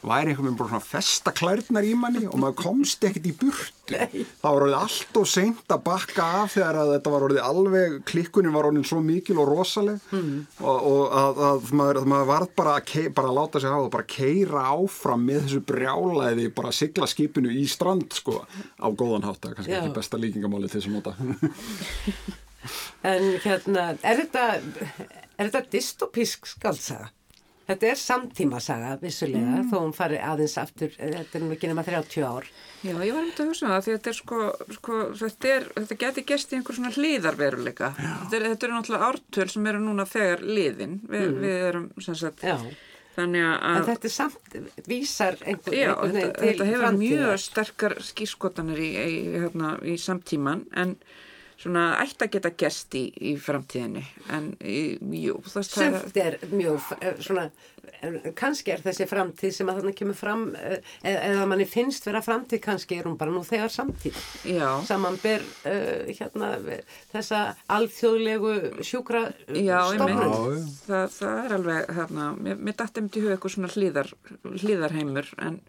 væri 0.00 0.32
einhvern 0.32 0.46
veginn 0.46 0.58
bara 0.58 0.70
svona 0.70 0.86
festa 0.86 1.32
klærnar 1.36 1.84
í 1.84 1.92
manni 1.98 2.22
og 2.28 2.38
maður 2.40 2.56
komst 2.62 3.04
ekkert 3.04 3.28
í 3.28 3.34
burtu 3.36 3.76
Nei. 3.90 4.22
það 4.40 4.54
var 4.54 4.64
orðið 4.64 4.76
allt 4.78 5.18
og 5.20 5.26
seint 5.28 5.74
að 5.74 5.82
bakka 5.88 6.26
af 6.40 6.54
þegar 6.54 6.78
að 6.80 6.92
þetta 6.94 7.12
var 7.14 7.26
orðið 7.26 7.42
alveg 7.44 7.96
klikkunin 8.08 8.54
var 8.54 8.68
orðin 8.70 8.86
svo 8.88 9.00
mikil 9.04 9.36
og 9.42 9.50
rosaleg 9.50 10.08
mm. 10.14 10.34
og, 10.62 10.88
og 10.92 11.16
að, 11.20 11.42
að 11.50 11.72
maður, 11.80 12.00
að 12.00 12.10
maður 12.14 12.30
varð 12.30 12.54
bara 12.62 12.76
að, 12.78 12.96
bara 13.18 13.32
að 13.32 13.38
láta 13.40 13.62
sig 13.62 13.74
hafa 13.74 13.88
og 13.88 13.94
bara 13.96 14.10
keira 14.16 14.66
áfram 14.72 15.26
með 15.28 15.44
þessu 15.46 15.62
brjálæði 15.72 16.50
bara 16.56 16.72
að 16.72 16.78
sigla 16.80 17.10
skipinu 17.10 17.52
í 17.52 17.66
strand 17.70 18.16
sko 18.16 18.40
á 18.46 18.86
góðan 18.88 19.26
hátt, 19.28 19.42
það 19.42 19.50
er 19.50 19.58
kannski 19.60 19.74
Já. 19.74 19.80
ekki 19.82 19.96
besta 20.00 20.22
líkingamáli 20.22 20.70
til 20.70 20.80
þess 20.80 20.90
að 20.90 20.96
nota 20.96 21.12
en 23.10 23.30
hérna, 23.44 23.88
er 24.00 24.24
þetta 24.24 24.46
er 25.40 25.48
þetta 25.48 25.66
dystopísk 25.72 26.48
skaldsaga? 26.48 27.10
Þetta 27.70 27.86
er 27.86 27.98
samtímasaga 28.00 28.94
vissulega, 28.98 29.60
þó 29.70 29.76
hún 29.76 29.92
fari 29.94 30.18
aðeins 30.18 30.56
aftur, 30.58 30.90
þetta 30.98 31.38
er 31.38 31.44
nú 31.44 31.52
ekki 31.54 31.70
nema 31.70 31.84
30 31.86 32.24
ár. 32.26 32.48
Já, 32.82 32.94
ég 32.96 33.14
var 33.14 33.22
myndið 33.22 33.44
að 33.44 33.50
hugsa 33.52 33.66
um 33.66 33.70
það 33.70 33.84
því 33.84 33.94
þetta 33.94 34.10
er 34.10 34.16
sko, 34.18 34.38
sko 34.74 34.98
þetta, 35.20 35.52
er, 35.54 35.66
þetta 35.76 35.98
geti 36.00 36.24
gest 36.32 36.50
í 36.50 36.58
einhver 36.58 36.78
svona 36.78 36.92
hlýðarveruleika. 36.96 37.90
Þetta 38.32 38.40
þetta 38.48 38.68
er 38.68 38.74
náttúrulega 38.74 39.10
ártöl 39.10 39.48
sem 39.54 39.70
eru 39.70 39.82
núna 39.84 40.06
þegar 40.10 40.46
liðin. 40.58 40.98
Vi, 41.06 41.24
Við 41.44 41.66
erum 41.68 41.86
sem 42.02 42.18
sagt, 42.18 42.42
Já, 42.42 42.56
þannig 43.14 43.46
en 43.46 43.70
að... 43.70 43.88
þetta 43.92 44.10
er 44.10 44.16
samt, 44.16 44.60
vísar 44.90 45.40
einhvern 45.44 45.78
veginn 46.10 46.36
til 46.40 46.50
þetta 46.50 46.70
hefur 46.72 46.98
mjög 46.98 47.34
sterkar 47.46 47.98
skýrskotanir 48.10 48.82
í, 48.82 48.92
í, 48.98 49.18
hérna, 49.36 49.76
í 49.86 49.98
samtíman 50.00 50.66
en 50.74 50.96
svona 51.60 51.84
ætti 52.00 52.24
að 52.24 52.32
geta 52.36 52.52
gest 52.62 52.94
í, 52.96 53.02
í 53.30 53.34
framtíðinni 53.40 54.02
en 54.32 54.48
í, 54.64 54.96
jú, 55.20 55.36
Sumt 55.50 56.16
er 56.16 56.38
mjög, 56.48 56.86
eh, 57.00 57.18
svona, 57.20 57.50
eh, 58.00 58.30
kannski 58.36 58.72
er 58.72 58.82
þessi 58.84 59.06
framtíð 59.10 59.52
sem 59.54 59.68
að 59.68 59.80
þannig 59.80 59.98
kemur 59.98 60.16
fram, 60.16 60.44
eh, 60.56 60.78
eða 61.04 61.22
eða 61.28 61.48
manni 61.50 61.66
finnst 61.68 62.06
vera 62.08 62.22
framtíð, 62.24 62.62
kannski 62.64 62.98
er 62.98 63.08
hún 63.08 63.18
bara 63.20 63.34
nú 63.34 63.42
þegar 63.44 63.72
samtíð. 63.74 64.16
Já, 64.48 64.68
Samanber 64.88 65.44
uh, 65.68 66.08
hérna 66.08 66.50
þessa 67.12 67.40
alþjóðlegu 67.68 68.54
sjúkra. 68.86 69.26
Já, 69.52 69.80
já. 69.92 70.06
Það, 70.86 71.06
það 71.18 71.40
er 71.44 71.56
alveg, 71.58 71.90
hérna, 71.98 72.30
mér, 72.40 72.56
mér 72.56 72.78
dætti 72.80 73.04
um 73.04 73.10
til 73.10 73.24
huga 73.26 73.36
eitthvað 73.36 73.56
svona 73.56 73.72
hlýðar, 73.74 74.12
hlýðarheimur 74.48 75.28
en, 75.44 75.60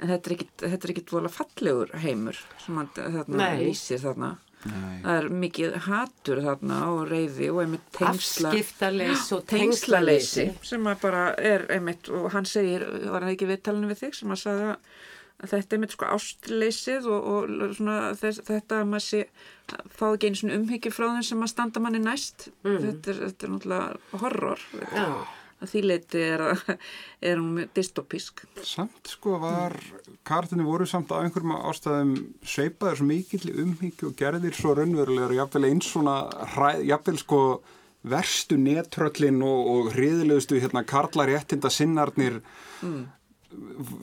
en 0.00 0.12
þetta 0.14 0.32
er 0.32 0.36
ekkit, 0.36 1.06
er 1.06 1.14
vola 1.14 1.30
fallegur 1.32 1.94
heimur 2.02 2.42
sem 2.64 2.80
hann 2.80 2.90
þarna 2.96 3.44
Nei. 3.44 3.68
lýsir 3.68 4.02
þarna. 4.02 4.34
Nei. 4.66 5.00
Það 5.06 5.18
er 5.20 5.28
mikið 5.42 5.74
hatur 5.86 6.40
þarna 6.46 6.78
og 6.92 7.02
reyði 7.10 7.50
og 7.52 7.60
einmitt 7.64 7.90
tengsla. 7.96 8.52
afskiptaleysi 8.52 9.36
og 9.36 9.44
tengslaleysi 9.52 10.46
sem 10.66 10.88
að 10.90 11.02
bara 11.04 11.26
er 11.38 11.66
einmitt 11.76 12.10
og 12.10 12.30
hann 12.34 12.48
segir, 12.48 12.86
var 13.06 13.22
hann 13.22 13.34
ekki 13.34 13.50
viðtalinu 13.50 13.92
við 13.92 14.02
þig 14.04 14.18
sem 14.20 14.34
að 14.34 14.42
sagði 14.42 14.72
að 15.36 15.52
þetta 15.52 15.58
er 15.60 15.76
einmitt 15.76 15.94
sko 15.94 16.10
ástleysið 16.16 17.08
og, 17.12 17.26
og 17.32 17.74
svona 17.76 17.96
þess, 18.16 18.42
þetta 18.46 18.80
að 18.80 18.86
maður 18.92 19.04
sé 19.06 19.24
fá 19.98 20.06
ekki 20.08 20.30
einu 20.30 20.40
svona 20.40 20.60
umhyggju 20.60 20.92
frá 20.94 21.06
þeim 21.10 21.26
sem 21.28 21.42
að 21.44 21.52
standa 21.52 21.82
manni 21.84 22.00
næst 22.00 22.48
þetta, 22.62 23.10
er, 23.12 23.18
þetta 23.26 23.46
er 23.48 23.52
náttúrulega 23.56 24.22
horror 24.22 24.64
Já. 24.94 25.08
Að 25.62 25.70
því 25.72 25.82
leiti 25.86 26.22
er, 26.22 26.44
er 27.28 27.40
hún 27.40 27.64
dystopísk 27.76 28.44
Samt 28.66 29.10
sko 29.12 29.38
var, 29.42 29.76
kartinni 30.26 30.66
voru 30.66 30.86
samt 30.88 31.12
á 31.14 31.20
einhverjum 31.22 31.56
ástæðum 31.56 32.14
sveipaður 32.44 33.00
svo 33.00 33.08
mikill 33.08 33.50
umhyggju 33.64 34.10
og 34.10 34.20
gerðir 34.20 34.56
svo 34.56 34.76
raunverulegar 34.76 35.34
og 35.34 35.40
jafnvel 35.40 35.70
eins 35.70 35.90
svona, 35.92 36.18
jafnvel 36.84 37.20
sko 37.22 37.42
verstu 38.06 38.58
netröllin 38.60 39.42
og, 39.42 39.60
og 39.72 39.92
hriðilegustu 39.96 40.60
hérna 40.62 40.84
karlar 40.86 41.32
réttinda 41.32 41.72
sinnarnir 41.72 42.42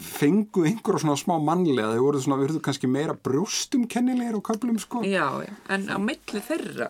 fengu 0.04 0.66
einhverjum 0.66 1.04
svona 1.04 1.20
smá 1.20 1.36
mannlega, 1.44 1.94
þeir 1.94 2.04
voru 2.04 2.22
svona, 2.24 2.40
við 2.42 2.54
höfum 2.54 2.66
kannski 2.66 2.90
meira 2.90 3.16
brjóstum 3.16 3.86
kennilegir 3.92 4.40
og 4.40 4.46
köflum 4.48 4.80
sko. 4.82 5.04
já, 5.06 5.28
en 5.70 5.90
á 5.92 5.98
milli 6.02 6.42
þeirra 6.48 6.90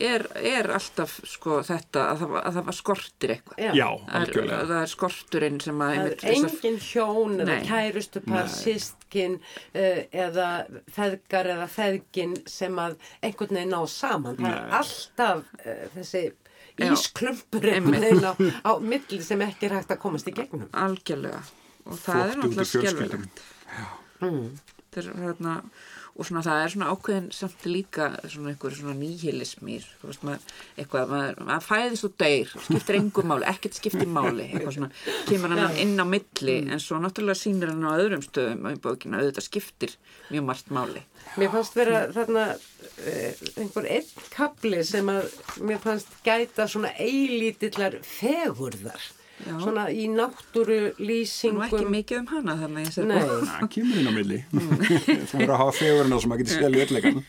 er, 0.00 0.24
er 0.36 0.70
alltaf 0.76 1.18
sko 1.28 1.60
þetta 1.66 2.04
að 2.12 2.22
það, 2.22 2.34
að 2.40 2.56
það 2.56 2.66
var 2.68 2.76
skortir 2.78 3.34
eitthvað. 3.34 3.60
Já. 3.64 3.86
Er, 3.88 4.16
algjörlega. 4.20 4.58
það 4.70 4.80
er 4.80 4.92
skorturinn 4.92 5.60
sem 5.64 5.84
að... 5.84 5.94
Það 5.98 6.10
er 6.10 6.34
engin 6.34 6.80
hjón 6.88 7.36
eða 7.44 7.58
kærustupar, 7.68 8.50
sístkin 8.52 9.38
uh, 9.38 10.02
eða 10.26 10.48
feðgar 10.94 11.52
eða 11.54 11.70
feðgin 11.72 12.36
sem 12.48 12.82
að 12.82 12.98
einhvern 13.22 13.60
veginn 13.60 13.74
ná 13.74 13.80
saman. 13.92 14.38
Það 14.40 14.58
er 14.58 14.76
alltaf 14.80 15.44
uh, 15.64 15.84
þessi 15.96 16.24
ísklumpur 16.88 17.68
á, 17.68 18.32
á 18.38 18.72
milli 18.78 19.20
sem 19.24 19.40
ekki 19.46 19.68
er 19.68 19.78
hægt 19.80 19.94
að 19.94 20.02
komast 20.02 20.30
í 20.30 20.34
gegnum. 20.36 20.68
Algjörlega. 20.78 21.42
Og 21.88 22.00
það 22.02 22.24
er 22.24 22.34
út 22.42 22.48
úr 22.48 22.58
náttúrulega 22.58 22.70
skjálfilegt. 22.72 23.46
Það 24.18 25.00
er 25.02 25.08
hérna, 25.22 25.54
og 26.18 26.26
svona 26.26 26.42
það 26.42 26.60
er 26.60 26.72
svona 26.72 26.88
ákveðin 26.92 27.26
samt 27.34 27.66
líka 27.70 28.08
svona 28.26 28.50
einhver 28.50 28.74
svona 28.74 28.94
nýhilismir, 28.98 29.84
eitthvað, 30.02 31.12
maður, 31.12 31.62
fæðist 31.62 32.08
og 32.08 32.16
deyr, 32.18 32.54
skiptir 32.64 32.98
engum 32.98 33.30
máli, 33.30 33.46
ekkert 33.46 33.78
skiptir 33.78 34.10
máli, 34.10 34.48
eitthvað 34.48 34.74
svona, 34.80 34.88
kemur 35.28 35.54
hann 35.54 35.78
inn 35.78 35.94
á 36.02 36.06
milli, 36.08 36.56
en 36.64 36.82
svo 36.82 36.98
náttúrulega 37.02 37.38
sýnir 37.38 37.70
hann 37.70 37.86
á 37.86 37.94
öðrum 37.94 38.24
stöðum 38.26 38.66
á 38.66 38.70
bókina, 38.82 39.20
auðvitað 39.22 39.46
skiptir 39.46 39.94
mjög 40.32 40.48
margt 40.50 40.72
máli. 40.74 41.04
Mér 41.38 41.52
fannst 41.54 41.78
vera 41.78 42.02
þarna 42.16 42.48
uh, 42.56 43.46
einhver 43.60 43.86
einn 43.86 44.26
kapli 44.34 44.82
sem 44.86 45.12
að 45.12 45.30
mér 45.70 45.78
fannst 45.84 46.18
gæta 46.26 46.66
svona 46.66 46.90
eilítillar 46.98 48.00
fegurðar. 48.02 49.06
Já. 49.46 49.54
Svona 49.62 49.84
í 49.94 50.08
náttúru 50.10 50.78
Nú 50.98 51.06
lýsingum. 51.08 51.62
ekki 51.68 51.84
mikið 51.92 52.18
um 52.22 52.26
hana 52.32 52.56
þannig 52.58 52.88
að 52.88 52.98
ég 52.98 53.06
Nei. 53.06 53.20
segi, 53.20 53.50
Það 53.52 53.68
kemur 53.76 54.00
inn 54.00 54.08
á 54.10 54.12
milli. 54.16 54.38
það 55.28 55.36
verður 55.38 55.54
að 55.54 55.62
hafa 55.62 55.76
fegurina 55.78 56.18
sem 56.24 56.34
að 56.34 56.42
geta 56.42 56.56
skjálf 56.56 56.78
í 56.78 56.82
ölleikann. 56.86 57.22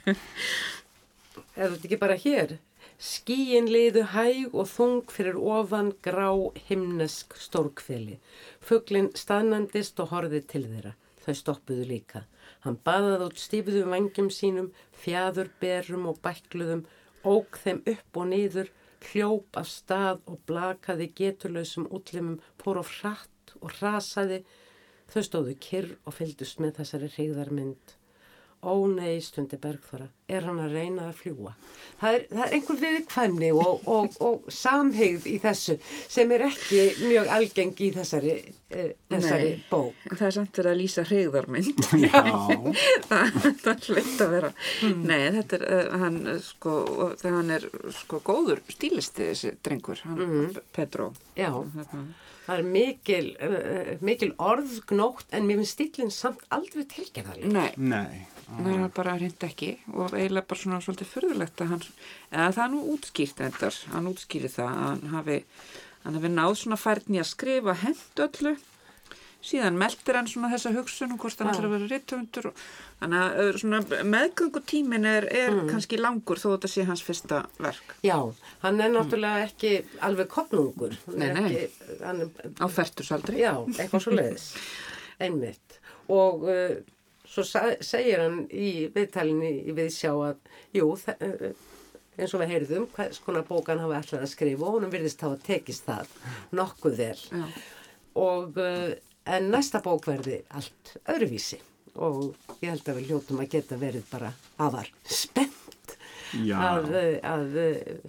er 1.55 1.69
þetta 1.75 1.85
ekki 1.89 1.99
bara 2.01 2.17
hér? 2.23 2.55
Skíin 2.99 3.69
liðu 3.71 4.01
hæg 4.11 4.55
og 4.59 4.67
þung 4.67 5.05
fyrir 5.15 5.37
ofan 5.39 5.93
grá 6.03 6.27
himnesk 6.67 7.37
stórkfeli. 7.39 8.17
Fuglin 8.59 9.07
staðnandist 9.15 10.01
og 10.03 10.09
horfið 10.11 10.49
til 10.51 10.65
þeirra. 10.67 10.95
Þau 11.23 11.35
stoppuðu 11.39 11.85
líka. 11.87 12.25
Hann 12.65 12.75
baðað 12.83 13.27
út 13.29 13.39
stífuðu 13.39 13.85
vangjum 13.87 14.27
sínum, 14.33 14.71
fjaður 14.99 15.47
berum 15.61 16.09
og 16.11 16.19
bækluðum, 16.25 16.83
ók 17.23 17.59
þeim 17.63 17.79
upp 17.87 18.19
og 18.19 18.27
niður, 18.33 18.67
hljóp 19.09 19.59
af 19.59 19.69
stað 19.71 20.23
og 20.29 20.41
blakaði 20.49 21.09
geturlausum 21.15 21.87
útlimum, 21.95 22.39
fór 22.61 22.81
á 22.81 22.85
hratt 22.85 23.55
og 23.61 23.73
rasaði. 23.79 24.43
Þau 25.09 25.21
stóðu 25.25 25.55
kyrr 25.63 25.95
og 26.05 26.15
fylgdust 26.19 26.59
með 26.61 26.81
þessari 26.81 27.09
hrigðarmynd. 27.15 27.98
Ó 28.59 28.73
nei, 28.91 29.21
stundi 29.23 29.55
Bergþóra, 29.55 30.09
er 30.27 30.43
hann 30.43 30.57
að 30.59 30.73
reyna 30.75 31.05
að 31.07 31.19
fljúa? 31.21 31.53
Það 32.01 32.15
er, 32.17 32.23
það 32.27 32.41
er 32.43 32.55
einhver 32.57 32.79
viðkvæmni 32.81 33.51
og, 33.55 33.85
og, 33.87 34.17
og 34.19 34.49
samhegð 34.51 35.27
í 35.31 35.35
þessu 35.39 35.77
sem 36.11 36.33
er 36.35 36.43
ekki 36.49 36.81
mjög 37.05 37.31
algeng 37.37 37.79
í 37.79 37.87
þessari, 37.95 38.33
uh, 38.75 38.89
þessari 39.15 39.47
Nei. 39.53 39.63
bók. 39.69 40.03
það 40.11 40.25
er 40.27 40.35
samt 40.35 40.59
verið 40.59 40.71
að 40.73 40.81
lýsa 40.81 41.05
hreyðarmynd. 41.07 41.83
Já. 42.03 42.23
það 43.09 43.39
það 43.63 43.87
hlýtt 43.87 44.25
að 44.27 44.33
vera 44.35 44.51
nei, 44.91 45.23
þetta 45.39 45.59
er, 45.61 45.67
uh, 45.77 45.97
hann 46.03 46.19
uh, 46.27 46.41
sko, 46.43 46.75
hann 47.23 47.55
er 47.55 47.69
sko 48.01 48.19
góður 48.27 48.63
stílisti 48.75 49.29
þessi 49.31 49.55
drengur, 49.63 50.03
hann 50.03 50.51
Pedro 50.75 51.13
Já, 51.39 51.53
Þarna. 51.77 52.03
Það 52.49 52.57
er 52.57 52.67
mikil, 52.73 53.25
uh, 53.45 53.91
mikil 54.05 54.31
orðgnótt 54.41 55.35
en 55.37 55.45
mér 55.45 55.61
finnst 55.61 55.77
stílinn 55.77 56.13
samt 56.13 56.41
aldrei 56.53 56.85
tilgerðarlega. 56.89 57.51
nei, 57.53 57.73
Nei. 57.77 58.25
það 58.49 58.71
er 58.73 58.95
bara 58.95 59.17
hreint 59.19 59.45
ekki 59.45 59.75
og 59.93 60.15
eiginlega 60.17 60.49
bara 60.49 60.63
svona 60.63 60.81
svolítið 60.81 61.11
furðulegt 61.13 61.61
að 61.61 61.75
hann, 61.75 61.85
eða 62.33 62.49
það 62.57 62.63
er 62.65 62.73
nú 62.73 62.81
útskýrt 62.95 63.43
endar, 63.45 63.77
hann 63.93 64.09
útskýri 64.09 64.49
það 64.49 64.73
að 64.73 64.81
hann 64.87 65.13
hafi, 65.13 65.37
hann 66.07 66.19
hafi 66.19 66.33
náð 66.33 66.57
svona 66.63 66.81
færni 66.81 67.21
að 67.21 67.31
skrifa 67.35 67.77
hend 67.85 68.23
öllu 68.25 68.55
síðan 69.45 69.77
meldir 69.79 70.17
hann 70.19 70.27
svona 70.27 70.49
þessa 70.51 70.73
hugsun 70.75 71.13
og 71.15 71.21
hvort 71.23 71.39
hann 71.39 71.49
ætlar 71.53 71.67
að 71.69 71.73
vera 71.77 71.89
rittöfundur 71.93 72.49
þannig 72.99 73.77
að 73.79 73.93
meðgöngutímin 74.11 75.05
er, 75.07 75.27
er 75.31 75.55
kannski 75.69 75.99
langur 75.99 76.41
þó 76.41 76.49
þetta 76.57 76.71
sé 76.73 76.83
hans 76.89 77.03
fyrsta 77.07 77.39
verk 77.63 77.93
Já, 78.03 78.17
hann 78.65 78.81
er 78.83 78.91
náttúrulega 78.91 79.45
ekki 79.47 79.71
alveg 80.03 80.27
kopnungur. 80.33 80.97
Nei, 81.15 81.29
nei. 81.37 81.47
Ekki, 81.63 81.95
hann 82.03 82.21
á 82.59 82.67
færtursaldri 82.67 83.39
já, 83.45 83.53
eitthvað 83.77 84.03
svo 84.05 84.15
leiðis. 84.19 84.49
Einmitt. 85.23 85.79
Og 86.11 86.43
uh, 86.51 86.75
svo 87.29 87.47
segir 87.47 88.19
hann 88.25 88.41
í 88.51 88.89
viðtalinni 88.95 89.53
í 89.71 89.75
viðsjá 89.77 90.11
að, 90.29 90.39
jú, 90.75 90.91
þa- 90.99 91.19
uh, 91.23 91.67
eins 92.19 92.33
og 92.35 92.41
við 92.43 92.51
heyrðum, 92.57 92.87
hvers 92.97 93.19
konar 93.23 93.45
bókan 93.47 93.79
hafa 93.79 94.01
ætlað 94.03 94.25
að 94.27 94.31
skrifa 94.33 94.65
og 94.67 94.75
honum 94.81 94.91
virðist 94.91 95.21
hafa 95.23 95.39
tekist 95.47 95.85
það 95.87 96.09
nokkuð 96.59 96.97
vel. 96.99 97.21
Já. 97.31 97.45
Og 98.19 98.57
uh, 98.59 98.89
en 99.29 99.49
næsta 99.53 99.81
bók 99.85 100.07
verði 100.09 100.41
allt 100.57 100.95
öðruvísi 101.09 101.59
og 101.99 102.35
ég 102.61 102.71
held 102.71 102.89
að 102.89 102.99
við 102.99 103.11
hljótum 103.11 103.41
að 103.43 103.51
geta 103.55 103.79
verið 103.81 104.05
bara 104.11 104.33
afar 104.61 104.89
spennt 105.05 105.95
að, 106.53 106.91
að 107.25 107.55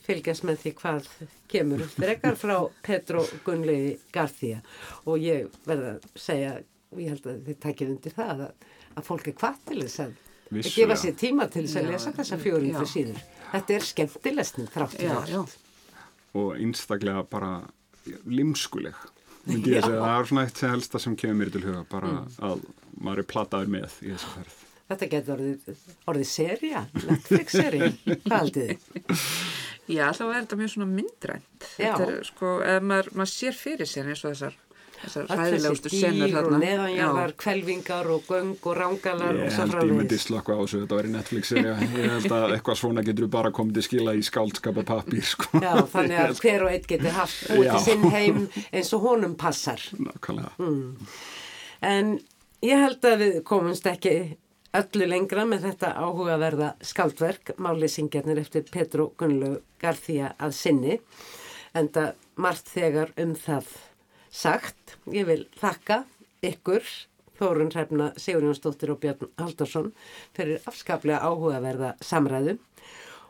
fylgjast 0.04 0.44
með 0.48 0.64
því 0.64 0.74
hvað 0.80 1.12
kemur 1.50 1.86
frekar 1.94 2.36
frá 2.38 2.56
Petro 2.84 3.24
Gunnlegi 3.46 3.94
Garþía 4.14 4.60
og 5.06 5.22
ég 5.22 5.48
verða 5.66 5.96
að 5.96 6.10
segja 6.20 6.58
ég 6.98 7.14
held 7.14 7.30
að 7.30 7.46
þið 7.46 7.60
takkið 7.64 7.94
undir 7.94 8.16
það 8.16 8.44
að, 8.46 8.68
að 8.96 9.06
fólk 9.06 9.30
er 9.30 9.38
hvað 9.40 9.62
til 9.70 9.80
þess 9.84 10.04
að 10.04 10.18
Vissulega. 10.50 10.76
gefa 10.76 10.96
sér 10.98 11.18
tíma 11.18 11.46
til 11.46 11.62
þess 11.66 11.78
að 11.78 11.90
lesa 11.92 12.12
þessa 12.16 12.38
fjórindu 12.42 12.82
já. 12.82 12.90
síður. 12.90 13.20
Þetta 13.52 13.74
er 13.76 13.84
skemmtilegstn 13.86 14.70
þrátt 14.74 14.96
fyrir 14.96 15.12
já, 15.30 15.42
allt. 15.42 15.52
Og 16.40 16.48
einstaklega 16.56 17.22
bara 17.30 17.52
limskuleg. 18.26 18.98
Myndi 19.48 19.72
ég 19.72 19.80
að 19.80 19.86
segja, 19.88 20.00
það 20.04 20.16
er 20.20 20.28
svona 20.30 20.42
eitt 20.46 20.60
sem 20.60 20.72
helsta 20.74 21.00
sem 21.02 21.14
kemur 21.20 21.38
mér 21.40 21.52
til 21.54 21.62
huga, 21.64 21.84
bara 21.90 22.10
að 22.50 22.64
maður 23.00 23.22
er 23.22 23.28
plataður 23.30 23.70
með 23.72 23.94
í 24.04 24.10
þessu 24.12 24.32
ferð. 24.34 24.58
Þetta 24.90 25.06
getur 25.12 25.36
orðið, 25.36 25.84
orðið 26.10 26.28
seria, 26.32 26.80
Netflix-seria, 27.06 27.88
hvað 28.26 28.50
þið? 28.56 28.72
já, 29.90 30.04
þá 30.18 30.22
er 30.26 30.34
þetta 30.40 30.58
mjög 30.60 30.72
svona 30.74 30.88
myndrænt 30.90 31.68
Já. 31.78 31.92
þetta 31.94 32.08
er 32.10 32.26
sko, 32.26 32.50
ef 32.66 32.82
maður, 32.90 33.12
maður 33.20 33.32
sér 33.32 33.56
fyrir 33.58 33.90
sér 33.90 34.10
eins 34.10 34.24
og 34.26 34.34
þessar 34.34 34.58
þessar 35.00 35.28
þessi 35.30 35.92
senur 35.94 36.36
og 36.40 36.56
neðanjarðar, 36.60 37.34
kvelvingar 37.40 38.10
og 38.14 38.26
göng 38.28 38.52
og 38.58 38.76
rángalar 38.76 39.38
og 39.38 39.46
Ég 39.46 39.54
svo 39.54 39.66
held 39.66 39.90
ég 39.90 39.96
myndi 40.00 40.18
slökka 40.20 40.56
á 40.56 40.60
þessu, 40.60 40.82
þetta 40.84 40.98
var 40.98 41.08
í 41.08 41.12
Netflix-serja. 41.14 41.76
Ég 41.96 42.14
held 42.16 42.34
að 42.36 42.56
eitthvað 42.56 42.80
svona 42.82 43.04
getur 43.06 43.30
bara 43.32 43.52
komið 43.56 43.78
til 43.78 43.86
skila 43.88 44.16
í 44.18 44.24
skáldskapa 44.26 44.84
pappír, 44.88 45.24
sko. 45.26 45.62
Já, 45.64 45.72
þannig 45.94 46.20
að 46.24 46.44
hver 46.44 46.66
og 46.66 46.74
einn 46.74 46.86
getur 46.92 47.16
haft 47.16 47.40
út 47.56 47.64
Já. 47.64 47.72
í 47.72 47.82
sinn 47.86 48.06
heim 48.12 48.44
eins 48.70 48.92
og 48.96 49.08
honum 49.08 49.34
passar. 49.40 49.82
Nákvæmlega. 49.96 50.70
En 51.90 52.14
ég 52.66 52.84
held 52.84 53.08
að 53.08 53.20
við 53.24 53.42
komumst 53.48 53.88
ekki 53.88 54.14
öllu 54.76 55.06
lengra 55.08 55.44
með 55.48 55.70
þetta 55.70 55.94
áhugaverða 55.98 56.74
skáldverk, 56.86 57.54
málisingjarnir 57.58 58.38
eftir 58.42 58.66
Petro 58.70 59.10
Gunnlaug 59.18 59.64
Garþía 59.82 60.34
að 60.38 60.54
sinni, 60.54 60.98
enda 61.74 62.12
margt 62.40 62.70
þegar 62.70 63.14
um 63.20 63.34
það 63.38 63.72
sagt. 64.30 64.96
Ég 65.12 65.28
vil 65.28 65.44
þakka 65.60 66.04
ykkur, 66.46 66.84
Þórun 67.40 67.70
Hrefna 67.72 68.10
Sigurjónsdóttir 68.20 68.92
og 68.92 69.00
Björn 69.00 69.30
Haldarsson, 69.40 69.92
fyrir 70.36 70.60
afskaplega 70.68 71.22
áhugaverða 71.24 71.94
samræðu. 72.04 72.58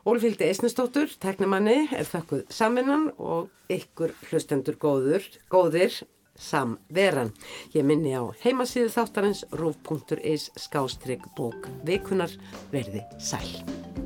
Ólfíldi 0.08 0.48
Eisnesdóttur, 0.48 1.12
teknimanni, 1.20 1.84
er 1.92 2.08
þakkuð 2.08 2.46
saminnan 2.50 3.10
og 3.20 3.50
ykkur 3.70 4.14
hlustendur 4.30 4.78
góður, 4.80 5.26
góðir 5.52 6.00
samveran. 6.40 7.34
Ég 7.76 7.84
minni 7.86 8.16
á 8.16 8.24
heimasíðu 8.42 8.90
þáttarins 8.96 9.44
rúf.is 9.52 10.50
skástrygg 10.56 11.28
bók 11.36 11.68
vikunar 11.84 12.32
verði 12.72 13.04
sæl. 13.20 13.99